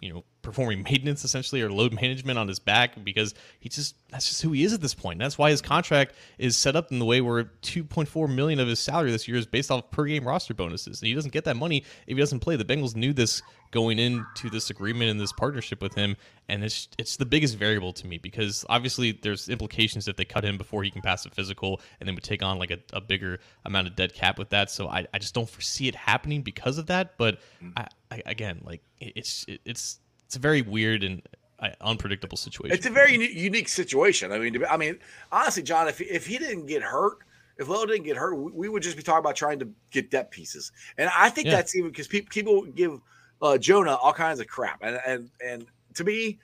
[0.00, 4.28] you know performing maintenance essentially or load management on his back because he just that's
[4.28, 5.18] just who he is at this point.
[5.18, 8.80] That's why his contract is set up in the way where 2.4 million of his
[8.80, 11.00] salary this year is based off per game roster bonuses.
[11.00, 12.56] And he doesn't get that money if he doesn't play.
[12.56, 16.16] The Bengals knew this going into this agreement and this partnership with him,
[16.48, 20.44] and it's it's the biggest variable to me because obviously there's implications if they cut
[20.44, 23.00] him before he can pass a physical and then would take on like a, a
[23.00, 24.70] bigger amount of dead cap with that.
[24.70, 27.16] So I, I just don't foresee it happening because of that.
[27.16, 27.72] But mm.
[27.76, 29.99] I, I, again, like it's it, it's
[30.30, 31.22] it's a very weird and
[31.58, 32.72] uh, unpredictable situation.
[32.72, 34.30] It's a very unique situation.
[34.30, 35.00] I mean, I mean,
[35.32, 37.18] honestly, John, if if he didn't get hurt,
[37.58, 40.30] if Lilo didn't get hurt, we, would just be talking about trying to get depth
[40.30, 40.70] pieces.
[40.98, 41.56] And I think Yeah.
[41.56, 43.00] that's even because people people give
[43.42, 44.78] uh, Jonah all kinds of crap.
[44.84, 46.38] And and and to me,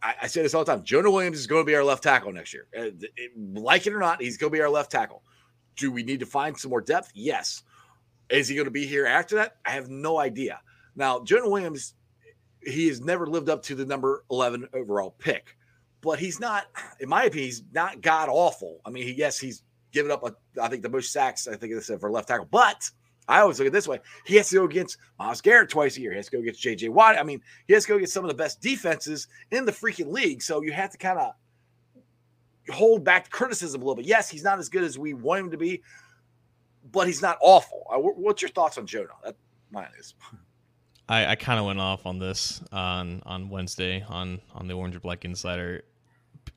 [0.00, 0.84] I, I say this all the time.
[0.84, 2.68] Jonah Williams is going to be our left tackle next year.
[2.72, 5.24] It- like it or not, he's going to be our left tackle.
[5.74, 7.10] Do we need to find some more depth?
[7.14, 7.64] Yes.
[8.30, 9.56] Is he going to be here after that?
[9.66, 10.60] I have no idea.
[10.94, 11.94] Now, Jonah Williams,
[12.62, 15.56] he has never lived up to the number 11 overall pick.
[16.00, 16.66] But he's not,
[17.00, 18.80] in my opinion, he's not god awful.
[18.84, 21.74] I mean, he, yes, he's given up, a, I think, the most sacks, I think,
[21.74, 22.46] this for left tackle.
[22.50, 22.88] But
[23.26, 24.00] I always look at this way.
[24.24, 26.12] He has to go against Myles Garrett twice a year.
[26.12, 27.18] He has to go against JJ Watt.
[27.18, 30.12] I mean, he has to go against some of the best defenses in the freaking
[30.12, 30.42] league.
[30.42, 31.32] So you have to kind of
[32.72, 34.06] hold back criticism a little bit.
[34.06, 35.82] Yes, he's not as good as we want him to be,
[36.90, 37.86] but he's not awful.
[37.92, 39.08] Uh, what's your thoughts on Jonah?
[39.24, 39.36] That
[39.70, 40.14] mine is.
[41.08, 44.96] I, I kind of went off on this on on Wednesday on on the Orange
[44.96, 45.84] or Black Insider.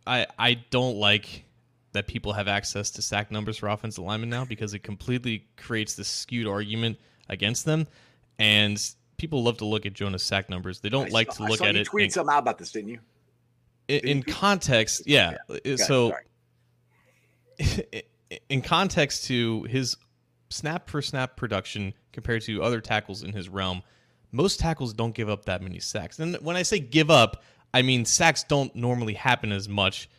[0.05, 1.45] I I don't like
[1.93, 5.95] that people have access to sack numbers for offensive linemen now because it completely creates
[5.95, 6.97] this skewed argument
[7.29, 7.87] against them,
[8.39, 8.81] and
[9.17, 10.79] people love to look at Jonah's sack numbers.
[10.79, 11.85] They don't I like saw, to look I saw at you it.
[11.85, 12.99] Tweet in- something out about this, didn't you?
[13.87, 14.23] in, in you?
[14.33, 15.37] context, yeah.
[15.49, 16.13] Uh, okay, so
[18.49, 19.97] in context to his
[20.49, 23.83] snap per snap production compared to other tackles in his realm,
[24.31, 26.19] most tackles don't give up that many sacks.
[26.19, 30.09] And when I say give up, I mean sacks don't normally happen as much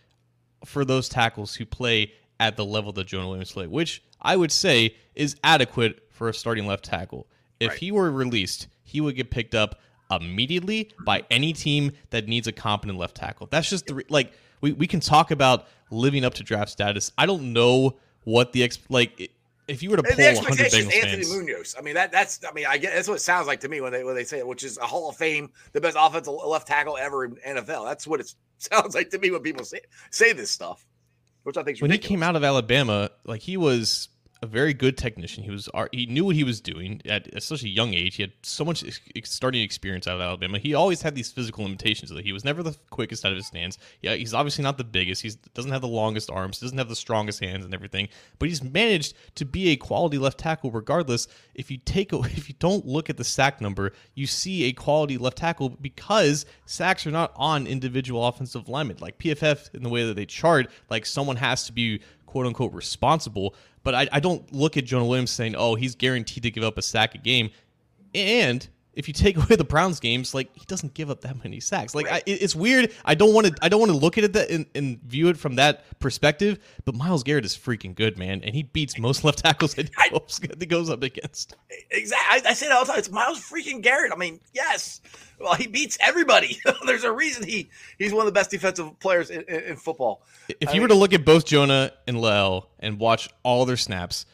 [0.65, 4.53] for those tackles who play at the level that Jonah Williams played, which I would
[4.53, 7.27] say is adequate for a starting left tackle.
[7.61, 7.79] If Right.
[7.79, 12.53] he were released, he would get picked up immediately by any team that needs a
[12.53, 13.49] competent left tackle.
[13.51, 17.13] That's just the like we, we can talk about living up to draft status.
[17.17, 19.31] I don't know what the ex like
[19.73, 21.31] if you were to pull the 100 expectation is Anthony fans.
[21.31, 21.75] Munoz.
[21.79, 23.81] I mean, that that's I mean, I get that's what it sounds like to me
[23.81, 26.35] when they when they say it, which is a Hall of Fame, the best offensive
[26.35, 27.87] left tackle ever in NFL.
[27.87, 29.81] That's what it sounds like to me when people say
[30.11, 30.87] say this stuff,
[31.43, 34.09] which I think when he came out of Alabama, like he was
[34.43, 35.45] a very good technician.
[35.45, 38.17] He was he knew what he was doing at such a young age.
[38.17, 38.85] He had so much
[39.23, 40.59] starting experience out of Alabama.
[40.59, 42.11] He always had these physical limitations.
[42.11, 43.79] That he was never the quickest out of his stands.
[44.01, 45.23] Yeah, he's obviously not the biggest.
[45.23, 46.59] He doesn't have the longest arms.
[46.59, 48.09] He doesn't have the strongest hands and everything.
[48.41, 51.29] But he's managed to be a quality left tackle regardless.
[51.55, 54.73] If you take a, if you don't look at the sack number, you see a
[54.73, 58.97] quality left tackle because sacks are not on individual offensive linemen.
[59.01, 62.01] Like PFF in the way that they chart, like someone has to be
[62.33, 63.55] quote unquote responsible.
[63.83, 66.79] But I, I don't look at Jonah Williams saying, oh, he's guaranteed to give up
[66.79, 67.51] a sack a game.
[68.15, 71.61] And if you take away the Browns games, like he doesn't give up that many
[71.61, 71.95] sacks.
[71.95, 72.93] Like I, it's weird.
[73.05, 73.55] I don't want to.
[73.63, 76.59] I don't want to look at it that and, and view it from that perspective.
[76.85, 80.11] But Myles Garrett is freaking good, man, and he beats most left tackles that he
[80.11, 81.57] goes, that he goes up against.
[81.91, 82.49] Exactly.
[82.49, 82.99] I, I say that all the time.
[82.99, 84.13] It's Myles freaking Garrett.
[84.13, 85.01] I mean, yes.
[85.41, 86.61] Well, he beats everybody.
[86.87, 90.23] There's a reason he he's one of the best defensive players in, in, in football.
[90.61, 93.77] If I you were to look at both Jonah and La'el and watch all their
[93.77, 94.27] snaps,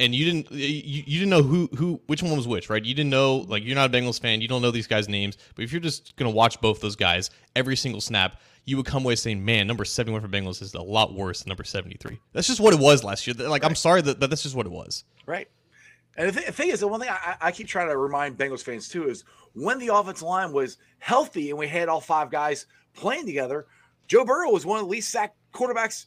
[0.00, 2.84] and you didn't you, you didn't know who who which one was which, right?
[2.84, 5.36] You didn't know like you're not a Bengals fan, you don't know these guys' names,
[5.54, 9.04] but if you're just gonna watch both those guys every single snap, you would come
[9.04, 12.46] away saying, "Man, number 71 for Bengals is a lot worse than number 73." That's
[12.46, 13.34] just what it was last year.
[13.34, 15.04] Like I'm sorry that, but that's just what it was.
[15.26, 15.48] Right.
[16.16, 18.38] And the, th- the thing is, the one thing I, I keep trying to remind
[18.38, 22.30] Bengals fans too is when the offensive line was healthy and we had all five
[22.30, 23.66] guys playing together,
[24.06, 26.06] Joe Burrow was one of the least sacked quarterbacks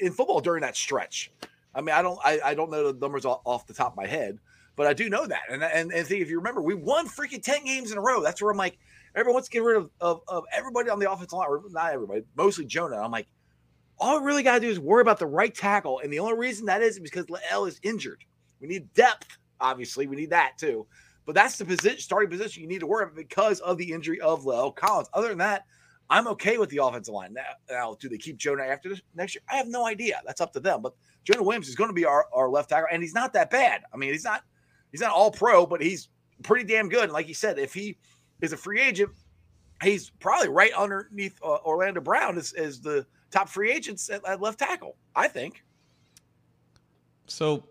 [0.00, 1.30] in football during that stretch.
[1.74, 3.96] I mean, I don't, I, I don't know the numbers off, off the top of
[3.96, 4.38] my head,
[4.76, 5.42] but I do know that.
[5.50, 8.22] And and and think if you remember, we won freaking ten games in a row.
[8.22, 8.78] That's where I'm like,
[9.14, 11.92] everyone wants to get rid of, of, of everybody on the offensive line, or not
[11.92, 12.96] everybody, mostly Jonah.
[12.96, 13.26] I'm like,
[13.98, 16.36] all we really got to do is worry about the right tackle, and the only
[16.38, 18.24] reason that is because L is injured.
[18.60, 20.06] We need depth, obviously.
[20.06, 20.86] We need that too.
[21.24, 24.20] But that's the position, starting position you need to worry about because of the injury
[24.20, 25.08] of La'el Collins.
[25.14, 25.64] Other than that,
[26.10, 27.32] I'm okay with the offensive line.
[27.32, 29.42] Now, now, do they keep Jonah after this next year?
[29.48, 30.20] I have no idea.
[30.26, 30.82] That's up to them.
[30.82, 33.50] But Jonah Williams is going to be our, our left tackle, and he's not that
[33.50, 33.82] bad.
[33.92, 34.42] I mean, he's not
[34.90, 36.08] he's not all pro, but he's
[36.42, 37.04] pretty damn good.
[37.04, 37.96] And like you said, if he
[38.40, 39.10] is a free agent,
[39.82, 44.40] he's probably right underneath uh, Orlando Brown as, as the top free agents at, at
[44.40, 44.96] left tackle.
[45.14, 45.62] I think.
[47.26, 47.64] So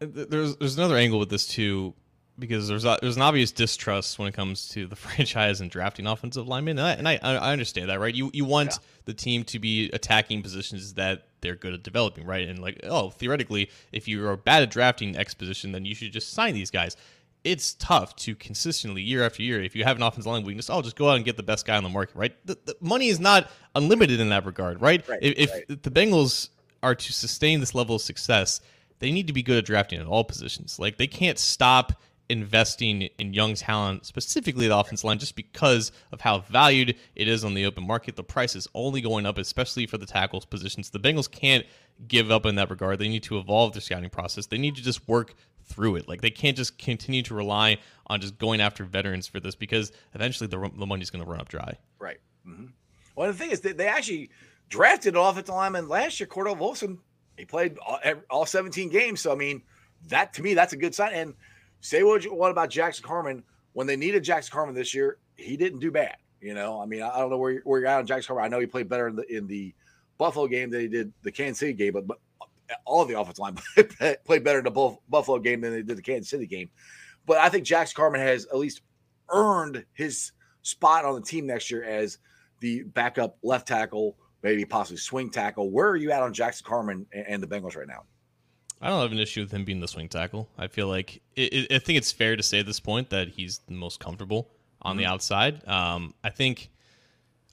[0.00, 1.94] there's there's another angle with this too,
[2.38, 6.06] because there's a, there's an obvious distrust when it comes to the franchise and drafting
[6.06, 8.14] offensive linemen, and I and I, I understand that, right?
[8.14, 8.78] You you want Yeah.
[9.08, 12.46] The team to be attacking positions that they're good at developing, right?
[12.46, 16.12] And like, oh, theoretically, if you are bad at drafting X position, then you should
[16.12, 16.94] just sign these guys.
[17.42, 19.62] It's tough to consistently year after year.
[19.62, 21.42] If you have an offensive line weakness, I'll oh, just go out and get the
[21.42, 22.36] best guy on the market, right?
[22.44, 25.08] The, the money is not unlimited in that regard, right?
[25.08, 25.82] Right, if if right.
[25.82, 26.50] the Bengals
[26.82, 28.60] are to sustain this level of success,
[28.98, 30.78] they need to be good at drafting at all positions.
[30.78, 31.94] Like they can't stop
[32.28, 37.44] investing in young talent, specifically the offensive line, just because of how valued it is
[37.44, 38.16] on the open market.
[38.16, 40.90] The price is only going up, especially for the tackles positions.
[40.90, 41.64] The Bengals can't
[42.06, 42.98] give up in that regard.
[42.98, 44.46] They need to evolve their scouting process.
[44.46, 46.08] They need to just work through it.
[46.08, 49.92] Like they can't just continue to rely on just going after veterans for this because
[50.14, 51.76] eventually the, the money's going to run up dry.
[51.98, 52.18] Right.
[52.44, 52.66] hmm
[53.16, 54.30] Well, the thing is, they, they actually
[54.68, 56.98] drafted an offensive lineman last year, Cordell Volson.
[57.36, 59.20] He played all, all 17 games.
[59.20, 59.62] So, I mean,
[60.08, 61.12] that to me, that's a good sign.
[61.12, 61.34] And
[61.80, 63.42] say what you want about Jackson Carman.
[63.72, 66.16] When they needed Jackson Carman this year, he didn't do bad.
[66.40, 68.44] You know, I mean, I don't know where where you're at on Jackson Carman.
[68.44, 69.74] I know he played better in the in the
[70.18, 73.18] Buffalo game than he did the Kansas City game, but, but uh, all of the
[73.18, 73.56] offensive line
[74.24, 76.68] played better in the Buffalo game than they did the Kansas City game.
[77.26, 78.82] But I think Jackson Carman has at least
[79.30, 82.18] earned his spot on the team next year as
[82.60, 85.70] the backup left tackle, maybe possibly swing tackle.
[85.70, 88.04] Where are you at on Jackson Carman and the Bengals right now?
[88.80, 90.48] I don't have an issue with him being the swing tackle.
[90.56, 93.28] I feel like it, it, I think it's fair to say at this point that
[93.28, 94.50] he's the most comfortable
[94.82, 95.00] on mm-hmm.
[95.00, 95.66] the outside.
[95.66, 96.70] Um, I think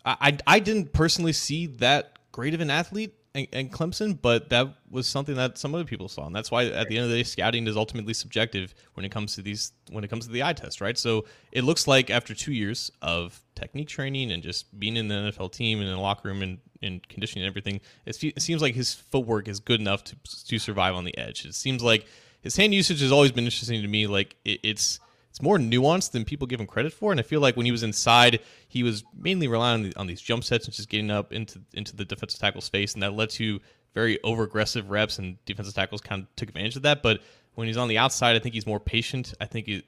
[0.06, 4.50] I, I, I didn't personally see that great of an athlete and, and, Clemson, but
[4.50, 7.12] that was something that some other people saw, and that's why at the end of
[7.12, 10.32] the day, scouting is ultimately subjective when it comes to these when it comes to
[10.32, 10.98] the eye test, right?
[10.98, 15.16] So it looks like after two years of technique training and just being in the
[15.16, 18.62] NFL team and in the locker room and, and conditioning and everything, it, it seems
[18.62, 20.16] like his footwork is good enough to
[20.48, 21.46] to survive on the edge.
[21.46, 22.06] It seems like
[22.42, 24.08] his hand usage has always been interesting to me.
[24.08, 27.12] Like it, it's it's more nuanced than people give him credit for.
[27.12, 30.08] And I feel like when he was inside, he was mainly relying on, the, on
[30.08, 33.14] these jump sets and just getting up into into the defensive tackle space, and that
[33.14, 33.60] led to
[33.94, 37.02] very over aggressive reps, and defensive tackles kind of took advantage of that.
[37.04, 37.22] But
[37.56, 39.34] when he's on the outside, I think he's more patient.
[39.42, 39.84] I think he,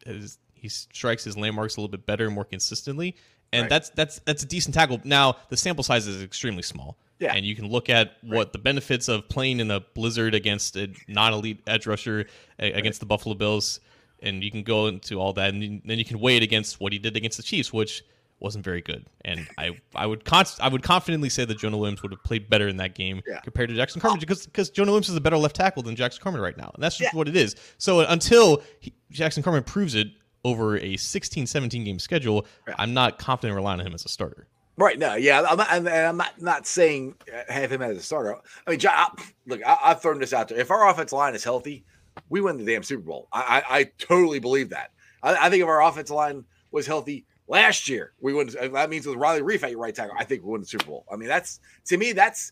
[0.54, 3.16] he strikes his landmarks a little bit better and more consistently,
[3.54, 3.70] and right.
[3.70, 5.00] that's that's that's a decent tackle.
[5.04, 6.98] Now the sample size is extremely small.
[7.20, 7.34] Yeah.
[7.34, 8.54] And you can look at what right.
[8.54, 12.28] the benefits of playing in a blizzard against a non elite edge rusher
[12.60, 13.00] against right.
[13.00, 13.80] the Buffalo Bills
[14.22, 16.92] and you can go into all that, and then you can weigh it against what
[16.92, 18.04] he did against the Chiefs, which
[18.40, 19.06] wasn't very good.
[19.26, 22.50] And I, I would const- I would confidently say that Jonah Williams would have played
[22.50, 23.40] better in that game yeah.
[23.42, 26.22] compared to Jackson Carman because because Jonah Williams is a better left tackle than Jackson
[26.22, 27.18] Carman right now, and that's just yeah.
[27.18, 27.56] what it is.
[27.78, 30.08] So until he, Jackson Carman proves it
[30.48, 32.76] over a 16-17 game schedule, yeah.
[32.78, 34.48] I'm not confident relying on him as a starter.
[34.78, 35.00] Right.
[35.00, 35.16] No.
[35.16, 35.42] Yeah.
[35.42, 35.72] I'm not.
[35.72, 36.42] I'm not.
[36.42, 38.36] Not saying uh, have him as a starter.
[38.68, 39.10] I mean, John,
[39.48, 40.60] look, I, I've thrown this out there.
[40.60, 41.84] If our offense line is healthy,
[42.30, 43.28] we win the damn Super Bowl.
[43.34, 44.92] I, I, I totally believe that.
[45.24, 48.74] I, I, think if our offensive line was healthy last year, we wouldn't.
[48.74, 50.86] That means with Riley Reiff at your right tackle, I think we win the Super
[50.86, 51.06] Bowl.
[51.12, 52.52] I mean, that's to me, that's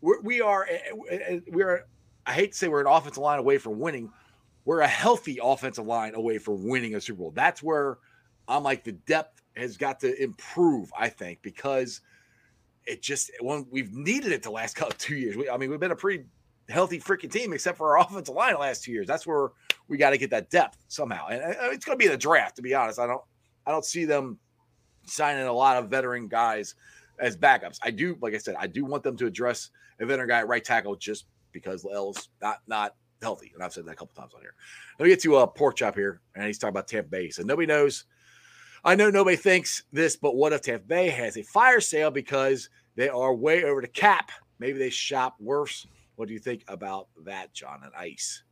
[0.00, 0.78] we're, we are eh,
[1.10, 1.86] eh, eh, we're.
[2.26, 4.10] I hate to say we're an offensive line away from winning.
[4.66, 7.30] We're a healthy offensive line away from winning a Super Bowl.
[7.30, 7.98] That's where
[8.48, 10.92] I'm like the depth has got to improve.
[10.98, 12.00] I think because
[12.84, 15.36] it just when we've needed it the last couple two years.
[15.36, 16.24] We, I mean, we've been a pretty
[16.68, 19.06] healthy freaking team except for our offensive line the last two years.
[19.06, 19.50] That's where
[19.88, 21.28] we got to get that depth somehow.
[21.28, 22.98] And uh, it's going to be the draft, to be honest.
[22.98, 23.22] I don't,
[23.66, 24.38] I don't see them
[25.04, 26.74] signing a lot of veteran guys
[27.20, 27.78] as backups.
[27.82, 30.48] I do, like I said, I do want them to address a veteran guy at
[30.48, 34.34] right tackle just because L's not not healthy, and I've said that a couple times
[34.34, 34.54] on here.
[34.98, 37.30] Let me get to a uh, pork chop here, and he's talking about Tampa Bay.
[37.30, 38.04] So nobody knows.
[38.84, 42.70] I know nobody thinks this, but what if Tampa Bay has a fire sale because
[42.94, 44.30] they are way over the cap?
[44.58, 48.42] Maybe they shop Wirfs what do you think about that, John, and Ice?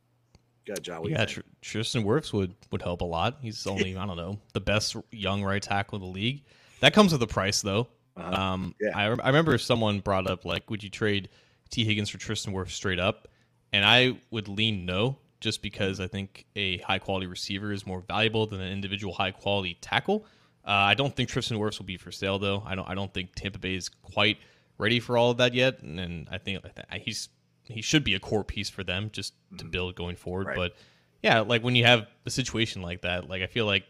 [0.65, 1.03] Good, John.
[1.07, 3.37] yeah, Tr- Tristan Wirfs would would help a lot.
[3.41, 6.43] He's only I don't know the best young right tackle in the league.
[6.79, 7.87] That comes with a price though.
[8.17, 8.41] Uh-huh.
[8.41, 8.97] Um, yeah.
[8.97, 11.29] I, I remember someone brought up like, would you trade
[11.69, 13.27] T Higgins for Tristan Wirfs straight up?
[13.75, 17.99] And I would lean no, just because I think a high quality receiver is more
[17.99, 20.23] valuable than an individual high quality tackle.
[20.65, 22.63] Uh, I don't think Tristan Wirfs will be for sale though.
[22.65, 22.87] I don't.
[22.87, 24.37] I don't think Tampa Bay is quite
[24.77, 25.81] ready for all of that yet.
[25.81, 26.63] And, and I think
[27.01, 27.27] he's
[27.63, 29.71] he should be a core piece for them just to mm-hmm.
[29.71, 30.47] build going forward.
[30.47, 30.55] Right.
[30.55, 30.75] But
[31.21, 33.83] yeah, like when you have a situation like that, like I feel like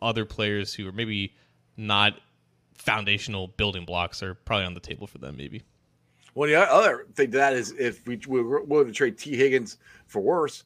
[0.00, 1.32] other players who are maybe
[1.76, 2.14] not
[2.74, 5.36] foundational building blocks are probably on the table for them.
[5.36, 5.62] Maybe.
[6.34, 9.36] Well, the other thing to that is if we, we were willing to trade T.
[9.36, 10.64] Higgins for Wirfs,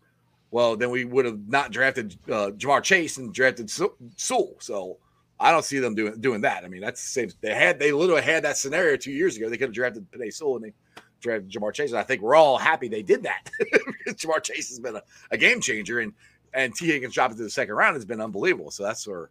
[0.51, 4.57] well, then we would have not drafted uh, Ja'Marr Chase and drafted Sewell.
[4.61, 4.99] So
[5.39, 6.65] I don't see them doing doing that.
[6.65, 7.31] I mean, that's the same.
[7.41, 9.49] They had they literally had that scenario two years ago.
[9.49, 10.73] They could have drafted Penei Sewell and they
[11.21, 11.91] drafted Ja'Marr Chase.
[11.91, 15.03] And I think we're all happy they did that because Ja'Marr Chase has been a,
[15.31, 16.13] a, game changer, and
[16.55, 18.71] and Tee Higgins dropping to the second round has been unbelievable.
[18.71, 19.31] So that's where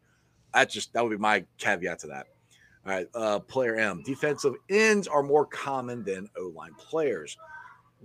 [0.53, 2.27] that just that would be my caveat to that.
[2.85, 4.03] All right, uh, player M.
[4.05, 7.35] Defensive ends are more common than O line players.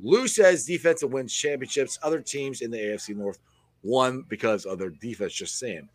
[0.03, 1.99] Lou says defensive wins championships.
[2.03, 3.39] Other teams in the AFC North
[3.83, 5.35] won because of their defense.
[5.35, 5.89] Just saying.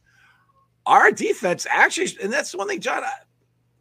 [0.86, 3.02] Our defense actually, and that's the one thing, John.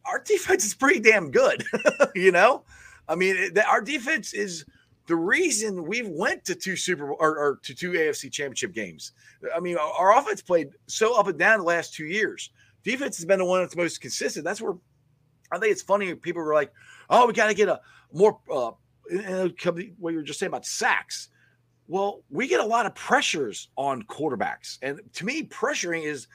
[0.07, 1.65] Our defense is pretty damn good.
[2.15, 2.65] you know,
[3.07, 4.65] I mean, it, our defense is
[5.07, 9.13] the reason we've went to two Super or, or, to two AFC Championship games.
[9.55, 12.51] I mean, our offense played so up and down the last two years.
[12.85, 14.45] Defense has been the one that's most consistent.
[14.45, 14.75] That's where
[15.55, 16.15] I think it's funny.
[16.15, 16.73] People were like,
[17.11, 17.81] "Oh, we got to get a
[18.13, 18.73] more." Uh,
[19.99, 21.29] what you were just saying about sacks.
[21.87, 26.27] Well, we get a lot of pressures on quarterbacks, and to me, pressuring is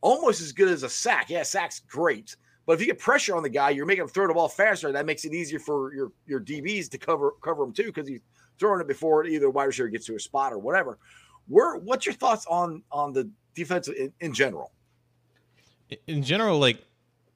[0.00, 1.28] almost as good as a sack.
[1.28, 4.28] Yeah, sack's great, but if you get pressure on the guy, you're making him throw
[4.28, 4.92] the ball faster.
[4.92, 8.20] That makes it easier for your your DBs to cover cover him too because he's
[8.58, 10.98] throwing it before either wide receiver gets to a spot or whatever.
[11.48, 14.70] Where what's your thoughts on on the defense in, in general?
[16.06, 16.78] In general, like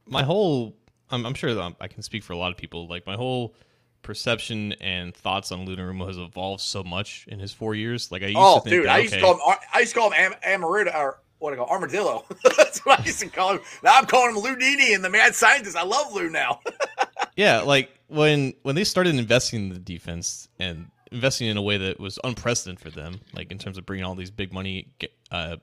[0.07, 0.76] my whole
[1.11, 2.87] I'm, I'm sure that I can speak for a lot of people.
[2.89, 3.55] Like my whole
[4.03, 8.11] perception and thoughts on Lou Anarumo has evolved so much in his four years.
[8.13, 9.81] Like I used oh, to think dude, that, I used okay, to call him I
[9.81, 12.25] used to call him Am- Amarita or what do I call armadillo.
[12.57, 13.61] That's what I used to call him.
[13.83, 15.77] Now I'm calling him Lou Dini and the mad scientist.
[15.77, 16.61] I love Lou now.
[17.37, 21.77] yeah, like when when they started investing in the defense and investing in a way
[21.77, 24.95] that was unprecedented for them, like in terms of bringing all these big money
[25.31, 25.57] uh,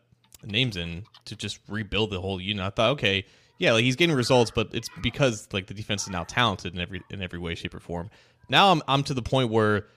[0.43, 2.65] names in to just rebuild the whole unit.
[2.65, 3.25] I thought, okay,
[3.57, 6.79] yeah, like he's getting results, but it's because like the defense is now talented in
[6.79, 8.09] every in every way, shape, or form.
[8.49, 9.87] Now I'm I'm to the point where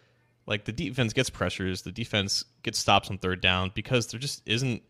[0.47, 4.43] like the defense gets pressures, the defense gets stops on third down because there just
[4.47, 4.83] isn't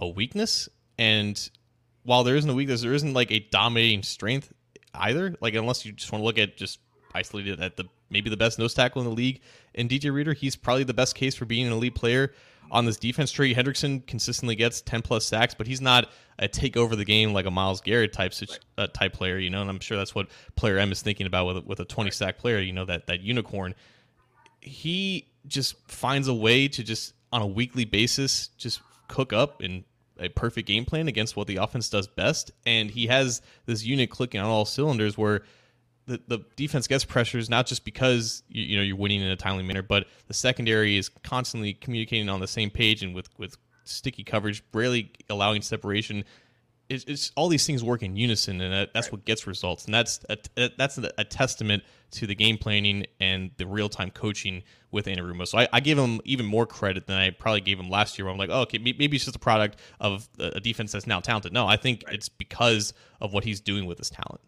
[0.00, 0.68] a weakness.
[0.98, 1.50] And
[2.04, 4.52] while there isn't a weakness, there isn't like a dominating strength
[4.94, 5.36] either.
[5.40, 6.78] Like unless you just want to look at just
[7.14, 9.40] isolated at the maybe the best nose tackle in the league.
[9.74, 12.32] And DJ Reader, he's probably the best case for being an elite player
[12.72, 13.30] on this defense.
[13.30, 13.54] Trey.
[13.54, 17.46] Hendrickson consistently gets 10 plus sacks, but he's not a take over the game like
[17.46, 18.32] a Myles Garrett type
[18.78, 19.60] uh, type player, you know.
[19.60, 22.38] And I'm sure that's what player M is thinking about with with a 20 sack
[22.38, 23.74] player, you know, that that unicorn.
[24.60, 29.84] He just finds a way to just on a weekly basis just cook up and
[30.18, 32.52] a perfect game plan against what the offense does best.
[32.64, 35.42] And he has this unit clicking on all cylinders where
[36.06, 39.36] the, the defense gets pressures not just because you, you know you're winning in a
[39.36, 43.56] timely manner, but the secondary is constantly communicating on the same page and with with
[43.84, 46.24] sticky coverage, rarely allowing separation.
[46.88, 49.86] It's, it's all these things work in unison, and that, that's what gets results.
[49.86, 54.62] And that's a, that's a, testament to the game planning and the real time coaching
[54.90, 55.46] with Anarumo.
[55.46, 58.26] So I, I, give him even more credit than I probably gave him last year.
[58.26, 61.20] Where I'm like, oh, okay, maybe it's just a product of a defense that's now
[61.20, 61.52] talented.
[61.52, 62.16] No, I think right.
[62.16, 64.40] it's because of what he's doing with his talent.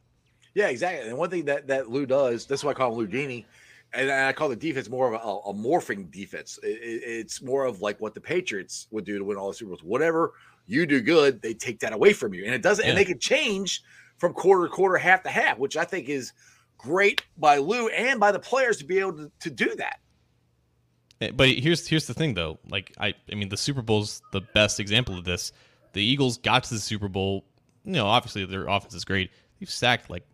[0.55, 1.09] Yeah, exactly.
[1.09, 3.45] And one thing that that Lou does, that's why I call him Lou Dini,
[3.93, 6.59] and I call the defense more of a, a morphing defense.
[6.63, 9.55] It, it, it's more of like what the Patriots would do to win all the
[9.55, 9.83] Super Bowls.
[9.83, 10.33] Whatever
[10.67, 12.85] you do good, they take that away from you, and it doesn't.
[12.85, 12.91] Yeah.
[12.91, 13.83] And they can change
[14.19, 16.33] from quarter to quarter, half to half, which I think is
[16.79, 19.99] great by Lou and by the players to be able to, to do that.
[21.21, 22.59] Eh, but here's here's the thing though.
[22.69, 25.53] Like I I mean the Super Bowl's the best example of this.
[25.93, 27.45] The Eagles got to the Super Bowl.
[27.85, 29.31] You know, obviously their offense is great.
[29.61, 30.25] They've sacked like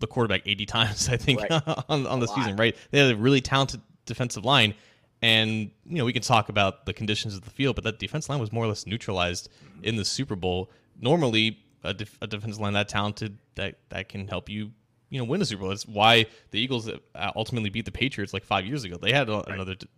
[0.00, 1.62] the quarterback 80 times, I think, right.
[1.88, 2.76] on, on the season, right?
[2.90, 4.74] They had a really talented defensive line.
[5.22, 8.28] And, you know, we can talk about the conditions of the field, but that defense
[8.28, 9.50] line was more or less neutralized
[9.82, 10.70] in the Super Bowl.
[10.98, 14.70] Normally, a, def- a defensive line that talented that, that can help you,
[15.10, 15.68] you know, win a Super Bowl.
[15.68, 18.96] That's why the Eagles uh, ultimately beat the Patriots like five years ago.
[18.96, 19.48] They had a, right.
[19.48, 19.88] another d-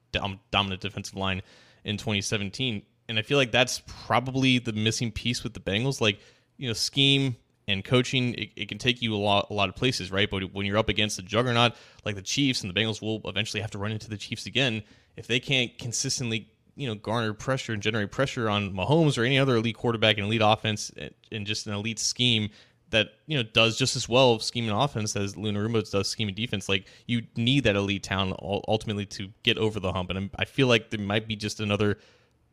[0.50, 1.42] dominant defensive line
[1.84, 2.82] in 2017.
[3.08, 6.00] And I feel like that's probably the missing piece with the Bengals.
[6.00, 6.18] Like,
[6.56, 7.36] you know, scheme,
[7.68, 10.52] and coaching it, it, can take you a lot a lot of places right but
[10.52, 13.70] when you're up against a juggernaut like the chiefs and the bengals will eventually have
[13.70, 14.82] to run into the chiefs again
[15.16, 19.38] if they can't consistently you know garner pressure and generate pressure on mahomes or any
[19.38, 20.90] other elite quarterback and elite offense
[21.30, 22.50] and just an elite scheme
[22.92, 26.68] that you know does just as well scheming offense as Lou Anarumo does scheming defense.
[26.68, 30.68] Like you need that elite talent ultimately to get over the hump, and I feel
[30.68, 31.98] like there might be just another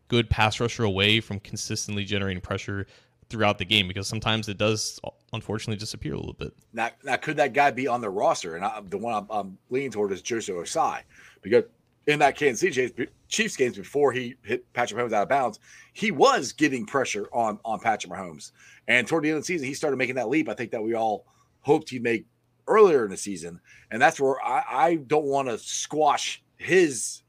[0.07, 2.87] good pass rusher away from consistently generating pressure
[3.29, 4.99] throughout the game because sometimes it does
[5.33, 6.53] unfortunately disappear a little bit.
[6.73, 8.55] Now, now could that guy be on the roster?
[8.55, 11.01] And I, the one I'm, I'm, leaning toward is Joseph Ossai
[11.41, 11.63] because
[12.07, 15.59] in that Kansas City Chiefs games before he hit Patrick Mahomes out of bounds,
[15.93, 18.51] he was getting pressure on on Patrick Mahomes.
[18.87, 20.49] And toward the end of the season, he started making that leap.
[20.49, 21.25] I think that we all
[21.61, 22.25] hoped he'd make
[22.67, 23.59] earlier in the season,
[23.91, 27.21] and that's where I, I don't want to squash his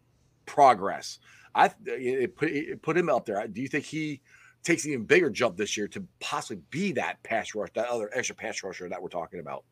[0.46, 1.18] progress.
[1.54, 3.46] I it put, it put him up there.
[3.46, 4.22] Do you think he
[4.62, 8.10] takes an even bigger jump this year to possibly be that pass rush, that other
[8.14, 9.64] extra pass rusher that we're talking about?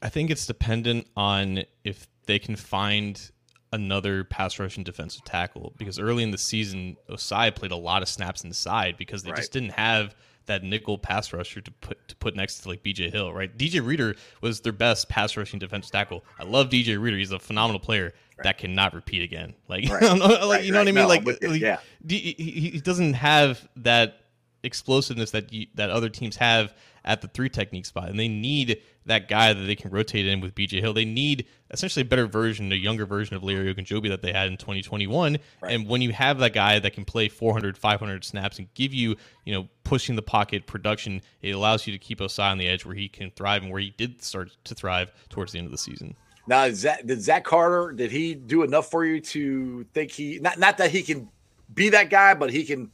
[0.00, 3.30] I think it's dependent on if they can find
[3.72, 8.08] another pass rushing defensive tackle because early in the season, Ossai played a lot of
[8.08, 9.38] snaps inside because they right.
[9.38, 10.14] just didn't have
[10.46, 13.56] that nickel pass rusher to put to put next to like BJ Hill, right?
[13.56, 16.24] DJ Reader was their best pass rushing defensive tackle.
[16.38, 18.44] I love DJ Reader; he's a phenomenal player right.
[18.44, 19.54] that cannot repeat again.
[19.68, 20.02] Like, right.
[20.18, 20.94] like right, you know what I mean?
[20.94, 22.32] No, like, like yeah, he,
[22.72, 24.18] he doesn't have that
[24.62, 26.74] explosiveness that you, that other teams have
[27.04, 30.40] at the three technique spot, and they need that guy that they can rotate in
[30.40, 30.92] with BJ Hill.
[30.92, 34.48] They need essentially a better version, a younger version of Larry Ogunjobi that they had
[34.48, 35.38] in 2021.
[35.60, 35.72] Right.
[35.72, 39.16] And when you have that guy that can play 400, 500 snaps and give you,
[39.44, 42.84] you know, pushing the pocket production, it allows you to keep Ossai on the edge
[42.84, 45.72] where he can thrive and where he did start to thrive towards the end of
[45.72, 46.14] the season.
[46.46, 50.58] Now, Zach, did Zach Carter did he do enough for you to think he not
[50.58, 51.28] not that he can
[51.72, 52.90] be that guy, but he can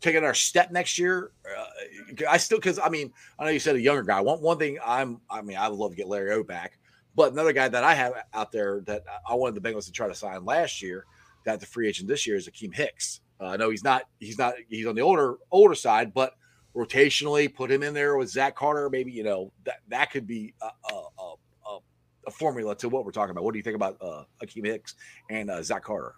[0.00, 1.32] taking our step next year.
[1.44, 4.20] Uh, I still because I mean I know you said a younger guy.
[4.20, 6.78] One one thing I'm I mean I would love to get Larry O back,
[7.14, 10.08] but another guy that I have out there that I wanted the Bengals to try
[10.08, 11.06] to sign last year,
[11.44, 13.20] that the free agent this year is Akiem Hicks.
[13.40, 16.34] Uh, I know he's not he's not he's on the older older side, but
[16.74, 18.90] rotationally, put him in there with Zach Carter.
[18.90, 21.34] Maybe you know that that could be a, a, a,
[22.26, 23.44] a formula to what we're talking about.
[23.44, 24.94] What do you think about uh, Akiem Hicks
[25.30, 26.14] and uh, Zach Carter?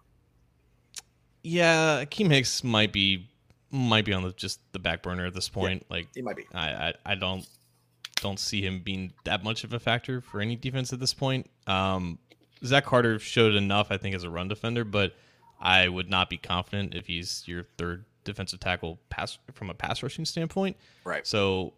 [1.43, 3.29] Yeah, Akiem Hicks might be
[3.71, 5.85] might be on the just the back burner at this point.
[5.89, 6.47] Yeah, like he might be.
[6.55, 7.47] I, I I don't
[8.21, 11.49] don't see him being that much of a factor for any defense at this point.
[11.67, 12.19] Um,
[12.65, 15.15] Zach Carter showed enough, I think, as a run defender, but
[15.61, 20.03] I would not be confident if he's your third defensive tackle pass from a pass
[20.03, 20.77] rushing standpoint.
[21.05, 21.27] Right.
[21.27, 21.75] So,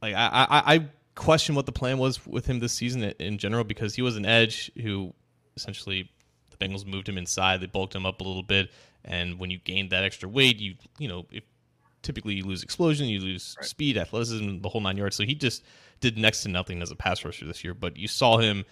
[0.00, 3.64] like, I, I, I question what the plan was with him this season in general
[3.64, 5.12] because he was an edge who
[5.56, 6.10] essentially
[6.50, 8.70] the Bengals moved him inside, they bulked him up a little bit,
[9.04, 11.44] and when you gain that extra weight, you you know if
[12.02, 13.66] typically you lose explosion, you lose Right.
[13.66, 15.16] speed, athleticism, the whole nine yards.
[15.16, 15.64] So he just
[16.00, 17.74] did next to nothing as a pass rusher this year.
[17.74, 18.64] But you saw him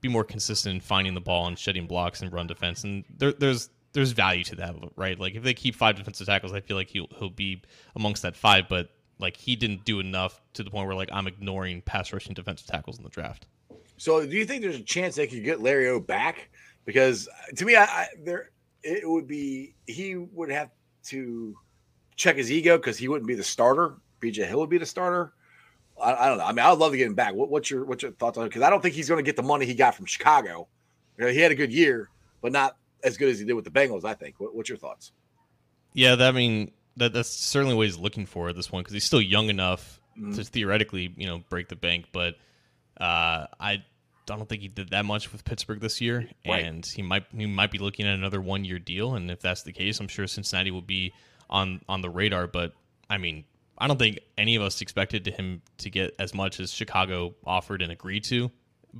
[0.00, 3.32] be more consistent in finding the ball and shedding blocks and run defense, and there,
[3.32, 5.18] there's there's value to that, right?
[5.18, 7.62] Like if they keep five defensive tackles, I feel like he'll he'll be
[7.94, 8.68] amongst that five.
[8.68, 12.34] But like he didn't do enough to the point where like I'm ignoring pass rushing
[12.34, 13.46] defensive tackles in the draft.
[13.98, 16.48] So, do you think there's a chance they could get Larry O back?
[16.84, 18.50] Because uh, to me, I, I there
[18.82, 20.70] it would be he would have
[21.04, 21.56] to
[22.16, 23.96] check his ego because he wouldn't be the starter.
[24.20, 25.32] BJ Hill would be the starter.
[26.00, 26.44] I, I don't know.
[26.44, 27.34] I mean, I'd love to get him back.
[27.34, 28.48] What, what's your what's your thoughts on it?
[28.48, 30.68] Because I don't think he's going to get the money he got from Chicago.
[31.18, 32.08] You know, he had a good year,
[32.40, 34.04] but not as good as he did with the Bengals.
[34.04, 34.38] I think.
[34.38, 35.12] What, what's your thoughts?
[35.94, 38.94] Yeah, that I mean that that's certainly what he's looking for at this point because
[38.94, 40.36] he's still young enough Mhm.
[40.36, 42.34] to theoretically you know break the bank, but
[43.00, 43.82] uh, I
[44.36, 46.64] don't think he did that much with Pittsburgh this year, Right.
[46.64, 49.62] and he might he might be looking at another one year deal, and if that's
[49.62, 51.12] the case, I'm sure Cincinnati will be
[51.50, 52.46] on on the radar.
[52.46, 52.72] But
[53.10, 53.44] I mean,
[53.78, 57.34] I don't think any of us expected to him to get as much as Chicago
[57.44, 58.50] offered and agreed to.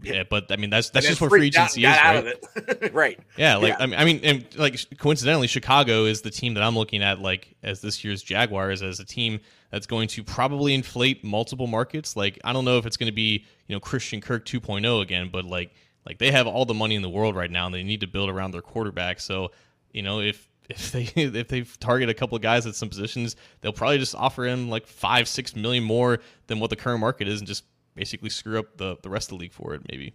[0.01, 0.23] Yeah.
[0.29, 2.17] But I mean that's that's just what free agency is, right?
[2.17, 2.93] of it.
[2.95, 3.19] right.
[3.37, 3.77] Yeah, like Yeah.
[3.81, 7.21] I mean, I mean, and like coincidentally, Chicago is the team that I'm looking at,
[7.21, 9.41] like as this year's Jaguars, as a team
[9.71, 12.17] that's going to probably inflate multiple markets.
[12.17, 15.29] Like I don't know if it's going to be you know Christian Kirk 2.0 again,
[15.31, 15.73] but like
[16.07, 18.07] like they have all the money in the world right now, and they need to
[18.07, 19.21] build around their quarterback.
[19.21, 19.51] So
[19.93, 23.37] you know if if they if they target a couple of guys at some positions,
[23.61, 27.29] they'll probably just offer him like five six million more than what the current market
[27.29, 27.65] is, and just
[27.95, 30.15] basically screw up the the rest of the league for it, maybe.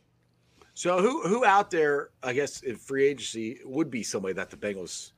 [0.73, 4.57] So who who out there, I guess, in free agency would be somebody that the
[4.57, 5.11] Bengals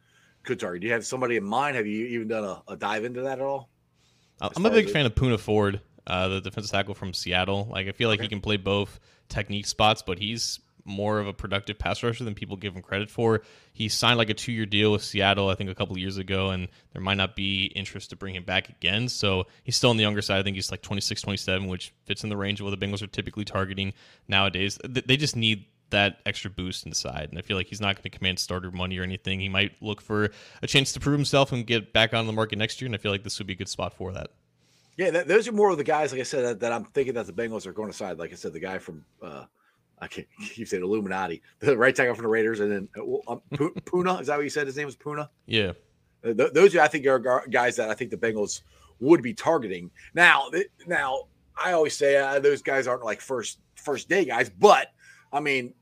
[0.43, 0.81] could target?
[0.81, 1.75] Do you have somebody in mind?
[1.75, 3.69] Have you even done a, a dive into that at all?
[4.41, 6.93] Uh, As I'm a big as it- fan of Poona Ford, uh, the defensive tackle
[6.95, 7.67] from Seattle.
[7.69, 11.33] Like I feel like he can play both technique spots, but he's more of a
[11.33, 13.41] productive pass rusher than people give him credit for.
[13.73, 16.17] He signed like a two year deal with Seattle, I think, a couple of years
[16.17, 19.09] ago, and there might not be interest to bring him back again.
[19.09, 20.39] So he's still on the younger side.
[20.39, 23.01] I think he's like 26, 27, which fits in the range of what the Bengals
[23.01, 23.93] are typically targeting
[24.27, 24.77] nowadays.
[24.83, 27.29] They just need that extra boost inside.
[27.29, 29.39] And I feel like he's not going to command starter money or anything.
[29.39, 30.29] He might look for
[30.61, 32.87] a chance to prove himself and get back on the market next year.
[32.87, 34.27] And I feel like this would be a good spot for that.
[34.97, 37.13] Yeah, that, those are more of the guys, like I said, that, that I'm thinking
[37.13, 38.19] that the Bengals are going to side.
[38.19, 39.45] Like I said, the guy from uh,
[40.01, 43.41] I can't keep saying Illuminati, the right tackle from the Raiders, and then uh, um,
[43.51, 44.21] Poona.
[44.21, 44.67] Is that what you said?
[44.67, 45.29] His name was Poona.
[45.45, 45.73] Yeah.
[46.23, 48.61] Uh, th- those are, I think, are guys that I think the Bengals
[48.99, 49.91] would be targeting.
[50.13, 51.27] Now, th- now
[51.61, 54.87] I always say uh, those guys aren't like first first day guys, but
[55.31, 55.73] I mean,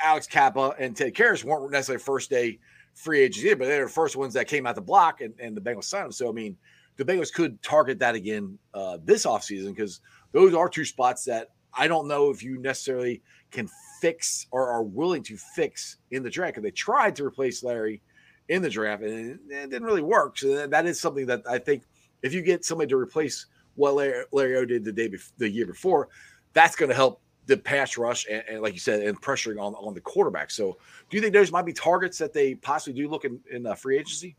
[0.00, 2.58] Alex Cappa and Ted Karras weren't necessarily first day
[2.94, 5.56] free agents either, but they're the first ones that came out the block and, and
[5.56, 6.12] the Bengals signed them.
[6.12, 6.56] So I mean,
[6.96, 10.00] the Bengals could target that again uh, this offseason because
[10.32, 13.22] those are two spots that I don't know if you necessarily
[13.52, 13.68] can
[14.00, 16.54] fix or are willing to fix in the draft.
[16.54, 18.02] Because they tried to replace Larry
[18.48, 20.38] in the draft and it, didn't really work.
[20.38, 21.84] So that- is something that I think
[22.22, 25.48] if you get somebody to replace what Larry, Larry O did the day bef- the
[25.48, 26.08] year before,
[26.52, 29.74] that's going to help the pass rush and, and like you said, and pressuring on
[29.74, 30.50] on the quarterback.
[30.50, 30.78] So,
[31.10, 33.74] do you think those might be targets that they possibly do look in, in uh,
[33.74, 34.36] free agency?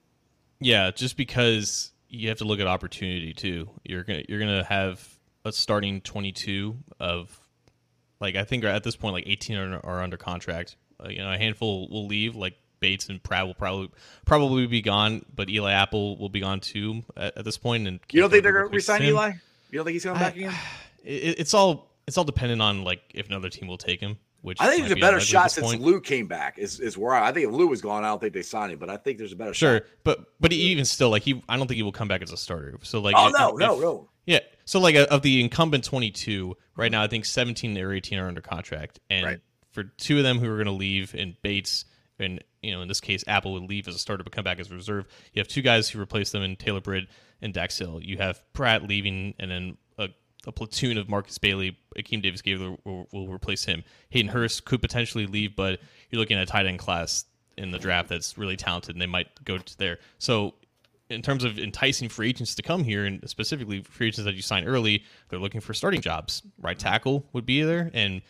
[0.59, 3.70] Yeah, just because you have to look at opportunity too.
[3.84, 5.05] You're gonna you're gonna have
[5.43, 7.38] a starting 22 of
[8.20, 10.76] like I think at this point like 18 are, are under contract.
[11.03, 13.89] Uh, you know, a handful will leave like Bates and Pratt will probably
[14.26, 17.88] probably be gone, but Eli Apple will be gone too at, at this point.
[17.88, 19.32] And You don't think they're going going to resign Eli?
[19.72, 20.53] You don't think he's coming back again?
[21.05, 24.18] It, it's all it's all dependent on like if another team will take him.
[24.41, 25.82] Which I think there's a better shot since point.
[25.82, 26.57] Lou came back.
[26.57, 28.72] Is is where I, I think if Lou was gone, I don't think they signed
[28.74, 28.80] him.
[28.80, 29.57] But I think there's a better shot.
[29.68, 29.88] Sure, shot.
[30.03, 32.38] but but even still, like he, I don't think he will come back as a
[32.38, 32.78] starter.
[32.84, 34.09] So like, Oh if- no, if- no, no.
[34.26, 34.39] Yeah.
[34.65, 38.41] So like of the incumbent 22 right now, I think 17 or 18 are under
[38.41, 39.39] contract, and Right.
[39.71, 41.86] for two of them who are going to leave, and Bates
[42.19, 44.59] and you know in this case Apple would leave as a starter but come back
[44.59, 45.07] as a reserve.
[45.34, 47.07] You have two guys who replace them in Taylor Britt
[47.41, 47.99] and Dax Hill.
[48.01, 50.09] You have Pratt leaving, and then a,
[50.47, 53.84] a platoon of Markus Bailey, Akeem Davis Gaither will, will replace him.
[54.09, 57.26] Hayden Hurst could potentially leave, but you're looking at a tight end class
[57.57, 59.99] in the draft that's really talented, and they might go to there.
[60.19, 60.53] So
[61.10, 64.41] in terms of enticing free agents to come here, and specifically free agents that you
[64.41, 66.41] sign early, they're looking for starting jobs.
[66.60, 68.22] Right tackle would be there, and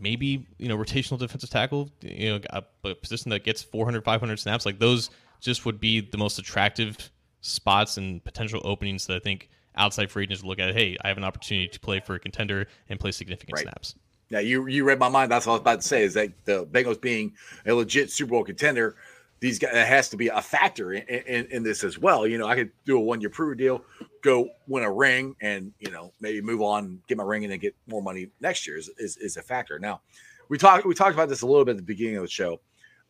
[0.00, 4.38] maybe you know rotational defensive tackle, you know, a, a position that gets 400, 500
[4.38, 4.66] snaps.
[4.66, 5.10] Like those
[5.40, 7.10] just would be the most attractive
[7.40, 10.74] spots and potential openings that I think outside free agents look at.
[10.74, 13.62] Hey, I have an opportunity to play for a contender and play significant Right.
[13.62, 13.94] snaps.
[14.28, 15.32] Yeah, you you read my mind.
[15.32, 16.04] That's what I was about to say.
[16.04, 17.32] Is that the Bengals being
[17.66, 18.94] a legit Super Bowl contender,
[19.40, 22.26] these guys it has to be a factor in, in, in this as well.
[22.26, 23.82] You know, I could do a one year prove deal,
[24.22, 27.58] go win a ring, and you know maybe move on, get my ring, and then
[27.58, 29.78] get more money next year is is, is a factor.
[29.78, 30.02] Now,
[30.48, 32.60] we talked we talked about this a little bit at the beginning of the show.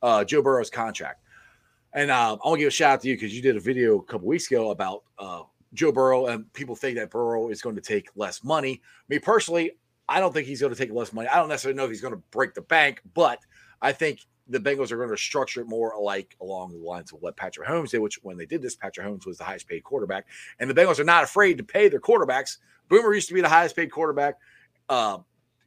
[0.03, 1.22] Uh, Joe Burrow's contract,
[1.93, 3.61] and uh, I want to give a shout out to you because you did a
[3.61, 5.43] video a couple weeks ago about uh,
[5.74, 8.81] Joe Burrow, and people think that Burrow is going to take less money.
[9.09, 9.72] Me personally,
[10.09, 11.28] I don't think he's going to take less money.
[11.28, 13.41] I don't necessarily know if he's going to break the bank, but
[13.83, 14.20] I think
[14.51, 17.68] the Bengals are going to structure it more like along the lines of what Patrick
[17.68, 20.26] Holmes did, which when they did this, Patrick Holmes was the highest paid quarterback.
[20.59, 22.59] And the Bengals are not afraid to pay their quarterbacks.
[22.88, 24.34] Boomer used to be the highest paid quarterback.
[24.88, 25.18] Uh,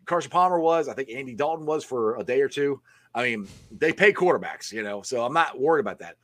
[0.06, 0.88] Carson Palmer was.
[0.88, 2.82] I think Andy Dalton was for a day or two.
[3.16, 6.18] I mean, they pay quarterbacks, you know, so I'm not worried about that.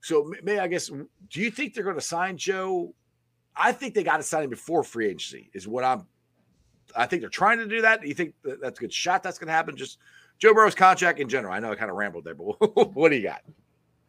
[0.00, 2.94] So may I guess, do you think they're going to sign Joe?
[3.56, 6.06] I think they got to sign him before free agency, is what I'm
[6.96, 8.02] I think they're trying to do that.
[8.02, 9.76] Do you think that that's a good shot that's going to happen?
[9.76, 9.98] Just
[10.42, 11.54] Joe Burrow's contract in general.
[11.54, 12.44] I know I kind of rambled there, but
[12.96, 13.42] what do you got?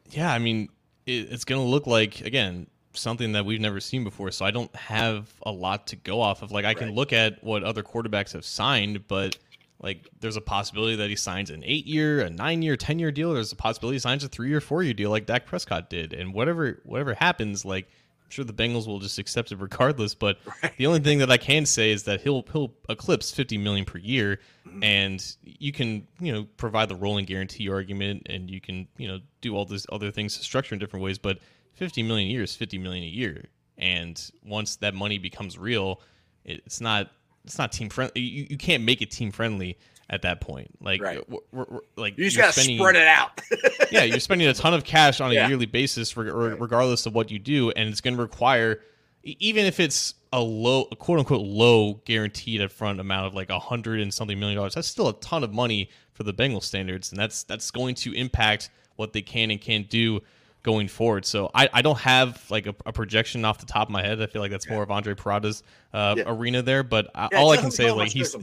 [0.10, 0.68] Yeah, I mean,
[1.06, 4.32] it, it's going to look like again something that we've never seen before.
[4.32, 6.52] So I don't have a lot to go off of.
[6.52, 9.38] Like I can look at what other quarterbacks have signed, but
[9.80, 13.12] like there's a possibility that he signs an eight year, a nine year, ten year
[13.12, 13.32] deal.
[13.36, 16.14] There's a possibility he signs a three year, four year deal like Dak Prescott did.
[16.14, 17.88] And whatever whatever happens, like
[18.24, 20.16] I'm sure the Bengals will just accept it regardless.
[20.16, 20.38] But
[20.78, 23.98] the only thing that I can say is that he'll he'll eclipse 50 million per
[23.98, 24.84] year, mm-hmm.
[24.84, 29.20] and you can you know provide the rolling guarantee argument, and you can you know
[29.42, 31.18] do all these other things to structure in different ways.
[31.18, 31.40] But
[31.74, 33.46] 50 million a year is 50 million a year,
[33.78, 36.02] and once that money becomes real,
[36.46, 37.12] it's not
[37.46, 38.22] it's not team friendly.
[38.22, 39.78] You, you can't make it team friendly
[40.10, 40.70] at that point.
[40.82, 41.30] Like Right.
[41.30, 43.42] we're, we're, like You just got to spending- spread it out.
[43.92, 45.48] yeah, you're spending a ton of cash on a Yeah.
[45.48, 48.82] yearly basis, reg- reg- regardless of what you do, and it's going to require,
[49.24, 53.60] even if it's a low, a quote unquote low guaranteed upfront amount of like a
[53.60, 54.74] hundred and something million dollars.
[54.76, 58.14] That's still a ton of money for the Bengals standards, and that's that's going to
[58.14, 60.22] impact what they can and can't do
[60.64, 61.26] going forward.
[61.26, 64.22] So I, I don't have like a, a projection off the top of my head.
[64.22, 65.62] I feel like that's more of Andre Parada's
[65.94, 66.24] uh, Yeah.
[66.28, 68.36] arena there, but I, Yeah, all I can say is like he's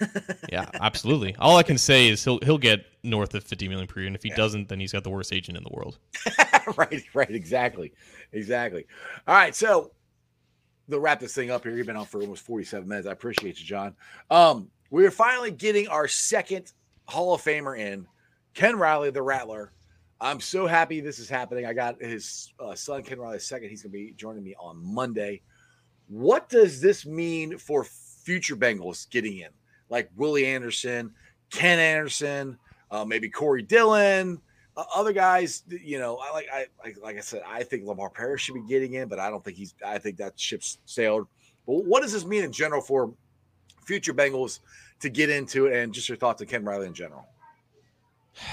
[0.50, 1.34] yeah, absolutely.
[1.38, 4.16] All I can say is he'll he'll get north of 50 million per year, and
[4.16, 5.98] if he doesn't, then he's got the worst agent in the world.
[6.76, 7.92] right, right, exactly,
[8.32, 8.86] exactly.
[9.28, 9.92] All right, so
[10.90, 13.06] to wrap this thing up here, you've been on for almost 47 minutes.
[13.06, 13.94] I appreciate you, John.
[14.30, 16.72] Um, we are finally getting our second
[17.06, 18.06] Hall of Famer in,
[18.54, 19.72] Ken Riley, the Rattler.
[20.20, 21.66] I'm so happy this is happening.
[21.66, 23.68] I got his uh, son, Ken Riley, second.
[23.68, 25.42] He's going to be joining me on Monday.
[26.08, 29.50] What does this mean for future Bengals getting in?
[29.90, 31.12] Like Willie Anderson,
[31.50, 32.58] Ken Anderson,
[32.90, 34.40] uh, maybe Corey Dillon,
[34.76, 38.10] uh, other guys, you know, I like I like like I said, I think Lamar
[38.10, 39.74] Parrish should be getting in, but I don't think he's.
[39.84, 41.26] I think that ship's sailed.
[41.66, 43.12] But what does this mean in general for
[43.84, 44.60] future Bengals
[45.00, 47.26] to get into and just your thoughts on Ken Riley in general?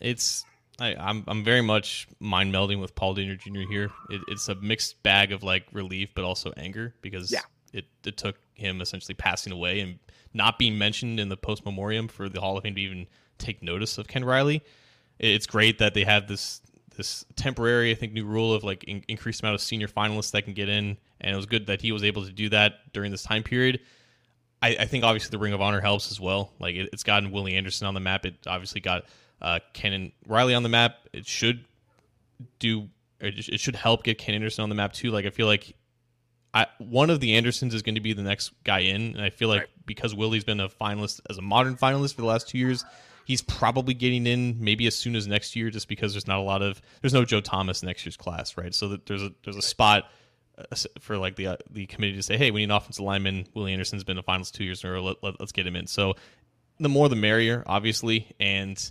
[0.00, 0.44] It's
[0.82, 3.60] I, I'm I'm very much mind melding with Paul Dehner Jr.
[3.70, 3.90] here.
[4.10, 7.40] It, it's a mixed bag of like relief, but also anger because Yeah.
[7.72, 9.98] it, it took him essentially passing away and
[10.34, 13.06] not being mentioned in the post memoriam for the Hall of Fame to even
[13.38, 14.62] take notice of Ken Riley.
[15.18, 16.60] It's great that they have this
[16.96, 20.42] this temporary, I think, new rule of like in, increased amount of senior finalists that
[20.42, 23.10] can get in, and it was good that he was able to do that during
[23.12, 23.80] this time period.
[24.60, 26.52] I, I think obviously the Ring of Honor helps as well.
[26.58, 28.26] Like it, it's gotten Willie Anderson on the map.
[28.26, 29.04] It obviously got
[29.42, 30.96] uh, and Riley on the map.
[31.12, 31.64] It should
[32.58, 32.88] do.
[33.20, 35.10] It, should help get Ken Anderson on the map too.
[35.10, 35.76] Like I feel like
[36.54, 39.30] I, one of the Andersons is going to be the next guy in, and I
[39.30, 39.68] feel like Right.
[39.86, 42.84] because Willie's been a finalist as a modern finalist for the last two years,
[43.24, 46.42] he's probably getting in maybe as soon as next year, just because there's not a
[46.42, 48.74] lot of there's no Joe Thomas next year's class, right?
[48.74, 50.10] So that there's a there's a spot
[50.58, 53.46] uh, for like the uh, the committee to say, hey, we need an offensive lineman.
[53.54, 55.02] Willie Anderson's been a finalist two years in a row.
[55.02, 55.86] Let, let, let's get him in.
[55.86, 56.14] So
[56.80, 58.90] the more the merrier, obviously, and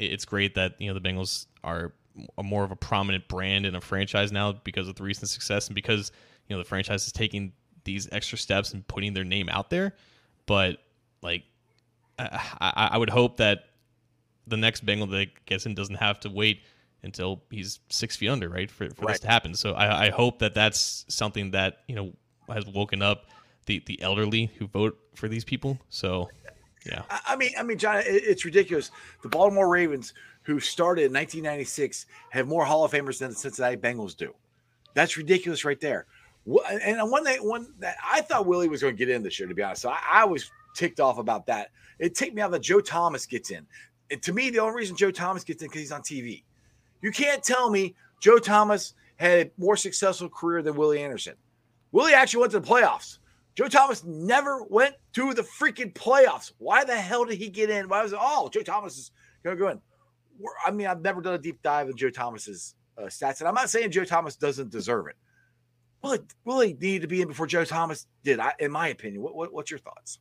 [0.00, 1.92] it's great that you know the Bengals are
[2.36, 5.68] a more of a prominent brand and a franchise now because of the recent success
[5.68, 6.10] and because
[6.48, 7.52] you know the franchise is taking
[7.84, 9.94] these extra steps and putting their name out there.
[10.46, 10.78] But
[11.22, 11.44] like,
[12.18, 13.64] I, I, I would hope that
[14.46, 16.62] the next Bengal that gets in doesn't have to wait
[17.02, 19.12] until he's six feet under, right, for, for Right.
[19.12, 19.54] this to happen.
[19.54, 22.12] So I, I hope that that's something that you know
[22.52, 23.26] has woken up
[23.66, 25.78] the the elderly who vote for these people.
[25.88, 26.28] So
[26.86, 28.90] yeah, I I mean, I mean, John, it, it's ridiculous.
[29.22, 33.76] The Baltimore Ravens, who started in 1996, have more Hall of Famers than the Cincinnati
[33.76, 34.34] Bengals do.
[34.94, 36.06] That's ridiculous right there.
[36.46, 39.48] And one that one that I thought Willie was going to get in this year,
[39.48, 39.82] to be honest.
[39.82, 41.70] So I, I was ticked off about that.
[41.98, 43.66] It ticked me out that Joe Thomas gets in.
[44.10, 46.42] And to me, the only reason Joe Thomas gets in because he's on TV.
[47.02, 51.34] You can't tell me Joe Thomas had a more successful career than Willie Anderson.
[51.92, 53.18] Willie actually went to the playoffs.
[53.54, 56.52] Joe Thomas never went to the freaking playoffs.
[56.58, 57.88] Why the hell did he get in?
[57.88, 58.18] Why was it?
[58.20, 59.10] Oh, Joe Thomas is
[59.42, 59.80] going to go in.
[60.64, 63.54] I mean, I've never done a deep dive in Joe Thomas's uh, stats, and I'm
[63.54, 65.16] not saying Joe Thomas doesn't deserve it.
[66.02, 69.22] Well, it really needed to be in before Joe Thomas did, I, in my opinion.
[69.22, 70.18] What, what, what's your thoughts?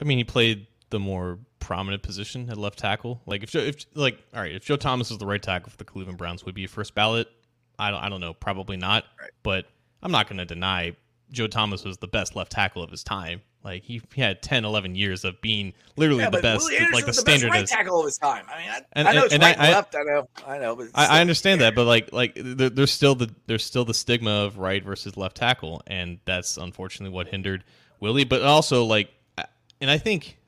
[0.00, 3.20] I mean, he played the more prominent position at left tackle.
[3.26, 5.84] Like if, if like all right, if Joe Thomas is the right tackle for the
[5.84, 7.28] Cleveland Browns, would be a first ballot.
[7.78, 9.04] I don't, I don't know, probably not.
[9.20, 9.30] Right.
[9.42, 9.66] But
[10.02, 10.96] I'm not going to deny
[11.30, 13.42] Joe Thomas was the best left tackle of his time.
[13.64, 17.10] Like he, he had 10, 11 years of being literally yeah, the best, like the,
[17.10, 18.46] the standard right tackle of his time.
[18.48, 19.94] I mean, I, and, I know and, and right I, left.
[19.94, 23.14] I know, I know, but I, I, understand that, but like, like there, there's still
[23.14, 27.64] the there's still the stigma of right versus left tackle, and that's unfortunately what hindered
[28.00, 28.24] Willie.
[28.24, 29.10] But also, like,
[29.80, 30.38] and I think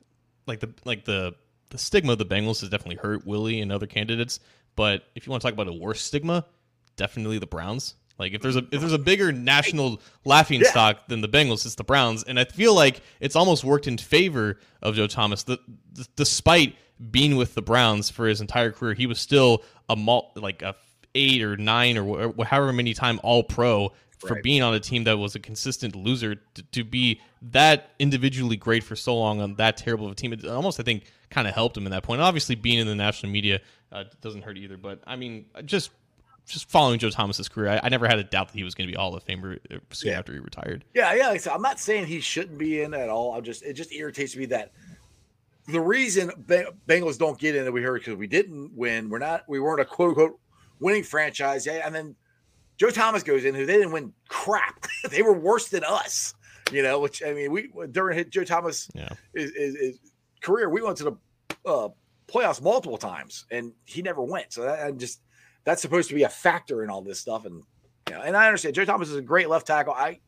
[0.47, 1.35] like the like the
[1.69, 4.39] the stigma of the Bengals has definitely hurt Willie and other candidates.
[4.75, 6.45] But if you want to talk about a worse stigma,
[6.95, 7.95] definitely the Browns.
[8.21, 10.69] Like if there's a if there's a bigger national laughing Yeah.
[10.69, 13.97] stock than the Bengals, it's the Browns, and I feel like it's almost worked in
[13.97, 15.43] favor of Joe Thomas.
[15.43, 15.57] The,
[15.93, 16.75] d- despite
[17.09, 20.75] being with the Browns for his entire career, he was still a mul- like a
[21.15, 24.43] eight or nine or wh- however many time All Pro for Right.
[24.43, 26.35] being on a team that was a consistent loser.
[26.35, 30.31] To, to be that individually great for so long on that terrible of a team,
[30.31, 32.21] it almost I think kind of helped him in that point.
[32.21, 33.61] Obviously, being in the national media
[33.91, 35.89] uh, doesn't hurt either, but I mean, just
[36.51, 38.87] just following Joe Thomas's career, I, I never had a doubt that he was going
[38.87, 40.19] to be Hall of Famer uh, soon Yeah.
[40.19, 40.83] after he retired.
[40.93, 41.27] Yeah, yeah.
[41.27, 43.33] Like I said, I'm not saying he shouldn't be in at all.
[43.35, 44.71] I'm just it just irritates me that
[45.67, 46.29] the reason
[46.87, 49.09] Bengals don't get in that we heard because we didn't win.
[49.09, 49.43] We're not.
[49.47, 50.39] We weren't a quote unquote
[50.79, 51.65] winning franchise.
[51.65, 52.15] Yeah, and then
[52.77, 54.85] Joe Thomas goes in who they didn't win crap.
[55.11, 56.33] they were worse than us.
[56.71, 59.09] You know, which I mean, we during Joe Thomas Yeah.
[59.33, 59.99] is, is, is
[60.41, 61.11] career, we went to the
[61.65, 61.89] uh,
[62.27, 64.53] playoffs multiple times, and he never went.
[64.53, 65.21] So that and just
[65.63, 67.45] that's supposed to be a factor in all this stuff.
[67.45, 67.63] And
[68.09, 69.93] you know, and I understand Joe Thomas is a great left tackle.
[69.93, 70.19] I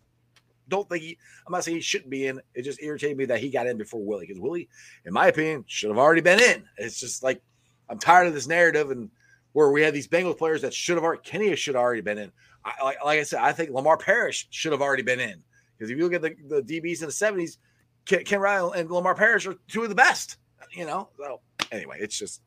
[0.67, 1.17] don't think he.
[1.45, 2.41] I'm not saying he shouldn't be in.
[2.53, 4.69] It just irritated me that he got in before Willie because Willie,
[5.05, 6.63] in my opinion, should have already been in.
[6.77, 7.41] It's just like
[7.89, 9.09] I'm tired of this narrative and
[9.53, 12.17] where we had these Bengals players that should have already Kenny should have already been
[12.17, 12.31] in.
[12.65, 15.43] I, like, like I said, I think Lamar Parrish should have already been in
[15.77, 17.11] because if you look at the, the DBs in the
[17.43, 17.57] 70s,
[18.05, 18.41] Ken, Ken
[18.75, 20.37] and Lamar Parrish are two of the best.
[20.71, 22.41] You know, so anyway, it's just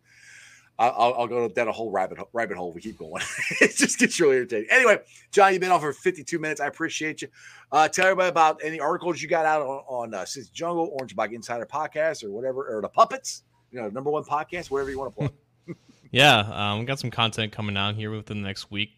[0.78, 2.72] I'll, I'll- go down a whole rabbit rabbit hole.
[2.72, 3.22] We keep going.
[3.60, 4.68] it just gets really irritating.
[4.70, 4.98] Anyway,
[5.32, 6.60] John, you've been on for 52 minutes.
[6.60, 7.28] I appreciate you.
[7.72, 11.16] Uh, tell everybody about any articles you got out on, on uh, Cincy Jungle, Orange
[11.16, 13.42] Bike Insider podcast, or whatever, or the Puppets.
[13.72, 15.32] You know, number one podcast, wherever you want to plug.
[16.12, 18.90] Yeah, um, we got some content coming out here within the next week.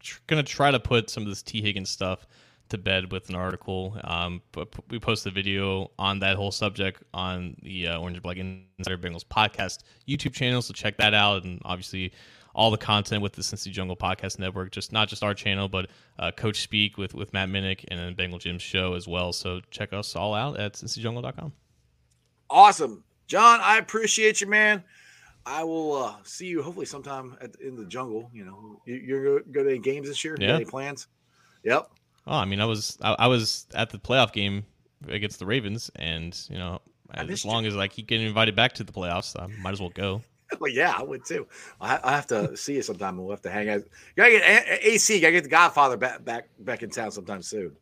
[0.00, 2.26] Tr- gonna try to put some of this T Higgins stuff
[2.70, 3.96] to bed with an article.
[4.04, 8.22] Um, but we posted a video on that whole subject on the uh, Orange and
[8.22, 11.44] Black Insider Bengals podcast YouTube channel, so check that out.
[11.44, 12.12] And obviously,
[12.54, 15.88] all the content with the Cincy Jungle Podcast Network, just not just our channel, but
[16.18, 19.32] uh, Coach Speak with with Matt Minich and then Bengal Jim's show as well.
[19.32, 21.52] So check us all out at cincyjungle.com.
[22.48, 23.60] awesome, John.
[23.62, 24.82] I appreciate you, man.
[25.46, 28.30] I will uh, see you hopefully sometime at, in the jungle.
[28.32, 30.36] You know, you, you're going to go to any games this year?
[30.38, 30.56] Yeah.
[30.56, 31.08] Any plans?
[31.64, 31.90] Yep.
[32.30, 34.64] Oh, I mean, I was I, I was at the playoff game
[35.08, 36.80] against the Ravens, and you know,
[37.12, 39.90] as long as I keep getting invited back to the playoffs, I might as well
[39.90, 40.22] go.
[40.58, 41.46] Well, yeah, I would too.
[41.80, 43.16] I, I have to see you sometime.
[43.18, 43.82] We'll have to hang out.
[43.82, 43.84] You
[44.16, 45.20] gotta get A- AC.
[45.20, 47.76] Gotta get the Godfather back back back in town sometime soon.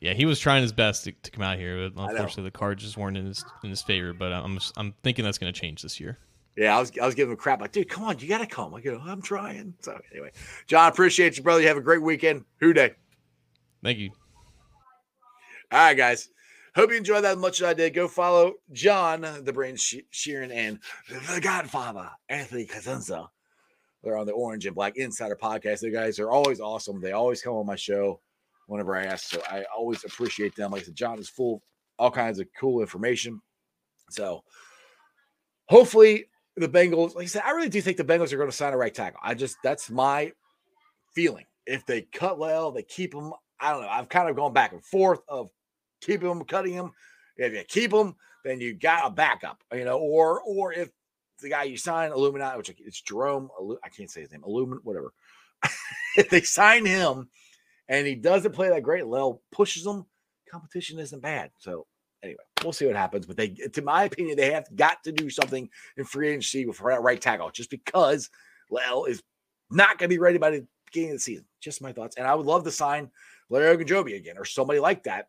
[0.00, 2.82] Yeah, he was trying his best to, to come out here, but unfortunately, the cards
[2.82, 4.12] just weren't in his in his favor.
[4.12, 6.18] But I'm I'm thinking that's going to change this year.
[6.56, 8.74] Yeah, I was I was giving him crap like, dude, come on, you gotta come.
[8.74, 9.74] I go, I'm trying.
[9.80, 10.32] So anyway,
[10.66, 11.60] John, appreciate you, brother.
[11.60, 12.44] You have a great weekend.
[12.58, 12.96] Who Dey?
[13.82, 14.10] Thank you.
[15.72, 16.28] All right, guys.
[16.74, 17.94] Hope you enjoyed that as much as I did.
[17.94, 20.78] Go follow John, the Brain She- Sheeran, and
[21.08, 23.28] the Godfather, Anthony Cosenza.
[24.02, 25.80] They're on the Orange and Black Insider podcast.
[25.80, 27.00] The guys are always awesome.
[27.00, 28.20] They always come on my show
[28.66, 29.28] whenever I ask.
[29.30, 30.70] So I always appreciate them.
[30.70, 31.60] Like I said, John is full of
[31.98, 33.40] all kinds of cool information.
[34.10, 34.42] So
[35.68, 36.26] hopefully
[36.56, 38.72] the Bengals, like I said, I really do think the Bengals are going to sign
[38.72, 39.20] a right tackle.
[39.22, 40.32] I just that's my
[41.14, 41.44] feeling.
[41.66, 43.32] If they cut well, they keep him.
[43.60, 43.88] I don't know.
[43.88, 45.50] I've kind of gone back and forth of
[46.00, 46.92] keeping him, cutting him.
[47.36, 50.90] If you keep him, then you got a backup, you know, or or if
[51.40, 53.48] the guy you sign, Illuminati, which it's Jerome,
[53.82, 55.12] I can't say his name, Illumin, whatever.
[56.16, 57.28] if they sign him
[57.88, 60.04] and he doesn't play that great, La'el pushes him,
[60.50, 61.50] competition isn't bad.
[61.58, 61.86] So
[62.22, 63.26] anyway, we'll see what happens.
[63.26, 66.78] But they, to my opinion, they have got to do something in free agency with
[66.78, 68.30] that right tackle, just because
[68.70, 69.22] La'el is
[69.70, 71.46] not going to be ready by the beginning of the season.
[71.60, 72.16] Just my thoughts.
[72.16, 73.10] And I would love to sign
[73.50, 75.28] Larry Ogunjobi again or somebody like that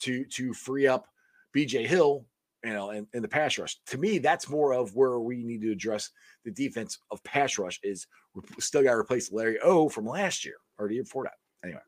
[0.00, 1.06] to to free up
[1.54, 2.24] BJ Hill,
[2.64, 3.78] you know, in, in the pass rush.
[3.86, 6.10] To me, that's more of where we need to address
[6.44, 10.44] the defense of pass rush is we still got to replace Larry O from last
[10.44, 11.34] year or the year before that.
[11.64, 11.80] Anyway,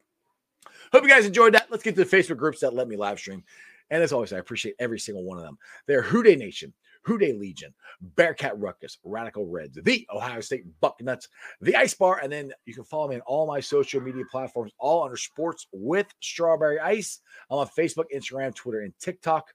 [0.93, 1.69] hope you guys enjoyed that.
[1.71, 3.45] Let's get to the Facebook groups that let me live stream.
[3.91, 5.59] And as always, I appreciate every single one of them.
[5.87, 6.73] They're Who Dey Nation,
[7.03, 11.29] Who Dey Legion, Bearcat Ruckus, Radical Reds, the Ohio State Bucknuts,
[11.61, 14.73] the Ice Bar, and then you can follow me on all my social media platforms,
[14.79, 17.21] all under Sports with Strawberry Ice.
[17.51, 19.53] I'm on Facebook, Instagram, Twitter, and TikTok.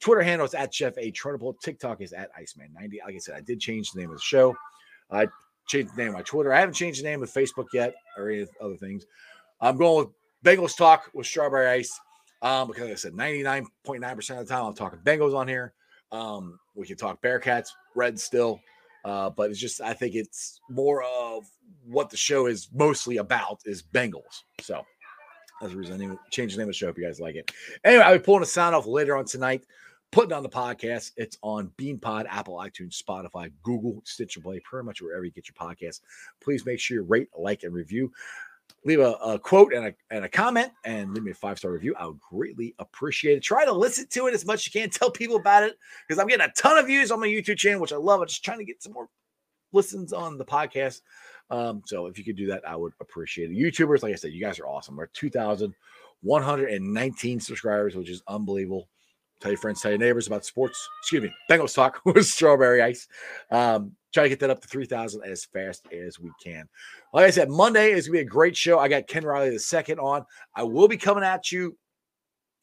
[0.00, 1.12] Twitter handle is at Jeff A.
[1.12, 1.54] Trunable.
[1.60, 2.98] TikTok is at Iceman90.
[3.04, 4.54] Like I said, I did change the name of the show.
[5.10, 5.28] I
[5.68, 6.52] changed the name of my Twitter.
[6.52, 9.06] I haven't changed the name of Facebook yet or any other things.
[9.60, 10.14] I'm going with
[10.44, 12.00] Bengals Talk with Strawberry Ice
[12.42, 15.72] um, because like I said 99.9% of the time I'm talking Bengals on here.
[16.10, 18.60] Um, we can talk Bearcats, Red still,
[19.04, 21.44] uh, but it's just I think it's more of
[21.86, 24.42] what the show is mostly about is Bengals.
[24.60, 24.82] So
[25.60, 27.50] that's the reason I changed the name of the show if you guys like it.
[27.84, 29.64] Anyway, I'll be pulling a sound off later on tonight,
[30.10, 31.12] putting on the podcast.
[31.16, 35.54] It's on BeanPod, Apple, iTunes, Spotify, Google, Stitcher Play, pretty much wherever you get your
[35.54, 36.00] podcast.
[36.42, 38.12] Please make sure you rate, like, and review
[38.84, 41.70] leave a, a, quote and a, and a comment and leave me a five star
[41.70, 41.94] review.
[41.98, 43.42] I would greatly appreciate it.
[43.42, 44.90] Try to listen to it as much as you can.
[44.90, 47.80] Tell people about it because I'm getting a ton of views on my YouTube channel,
[47.80, 48.20] which I love.
[48.20, 49.08] I'm just trying to get some more
[49.72, 51.00] listens on the podcast.
[51.50, 53.56] Um, so if you could do that, I would appreciate it.
[53.56, 54.96] YouTubers, like I said, you guys are awesome.
[54.96, 58.88] We're 2,119 subscribers, which is unbelievable.
[59.40, 60.88] Tell your friends, tell your neighbors about sports.
[61.00, 63.08] Excuse me, Bengals talk with strawberry ice.
[63.50, 66.68] Um, try to get that up to 3,000 as fast as we can.
[67.12, 68.78] Like I said, Monday is going to be a great show.
[68.78, 70.24] I got Ken Riley the second on.
[70.54, 71.76] I will be coming at you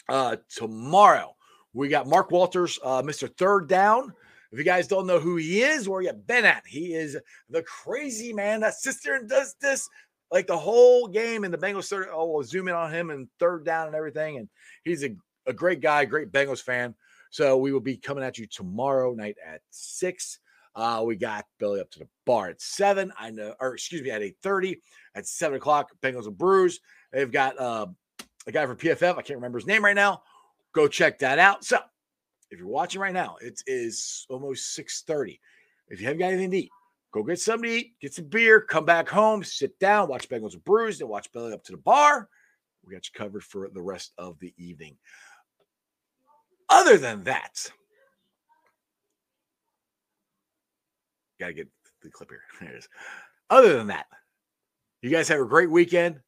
[0.07, 1.35] uh, tomorrow.
[1.73, 3.29] We got Mark Walters, uh, Mr.
[3.37, 4.13] Third Down.
[4.51, 6.63] If you guys don't know who he is, where you been at?
[6.65, 7.17] He is
[7.49, 9.87] the crazy man that sits there and does this
[10.31, 11.43] like the whole game.
[11.43, 14.37] And the Bengals start, oh, we'll zoom in on him and third down and everything.
[14.37, 14.49] And
[14.83, 16.95] he's a, a great guy, great Bengals fan.
[17.29, 20.39] So we will be coming at you tomorrow night at six.
[20.75, 23.11] Uh, we got Billy up to the bar at seven.
[23.17, 24.81] I know, or excuse me, at eight thirty.
[25.15, 26.79] At seven o'clock, Bengals and Brews.
[27.11, 27.87] They've got uh,
[28.47, 29.17] a guy from PFF.
[29.17, 30.21] I can't remember his name right now.
[30.73, 31.65] Go check that out.
[31.65, 31.79] So,
[32.51, 35.39] if you're watching right now, it is almost six thirty.
[35.89, 36.71] If you haven't got anything to eat,
[37.11, 40.53] go get something to eat, get some beer, come back home, sit down, watch Bengals
[40.53, 42.29] and Brews, then watch Billy up to the bar.
[42.85, 44.97] We got you covered for the rest of the evening.
[46.69, 47.71] Other than that,
[51.39, 51.67] Gotta get
[52.01, 52.41] the clip here.
[52.59, 52.89] There it is.
[53.49, 54.05] Other than that,
[55.01, 56.19] you guys have a great weekend.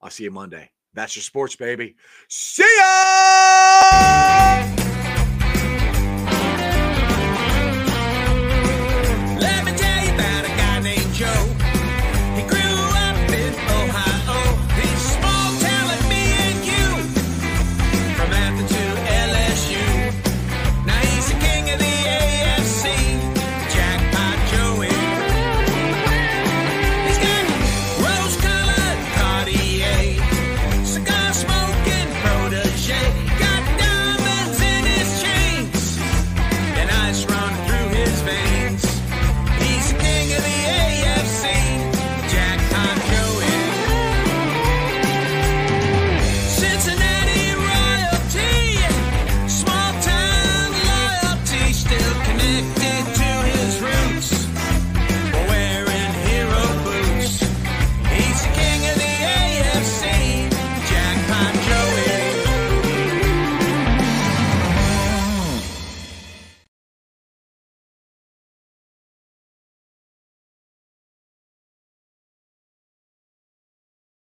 [0.00, 0.70] I'll see you Monday.
[0.94, 1.96] That's your sports, baby.
[2.28, 3.92] See ya!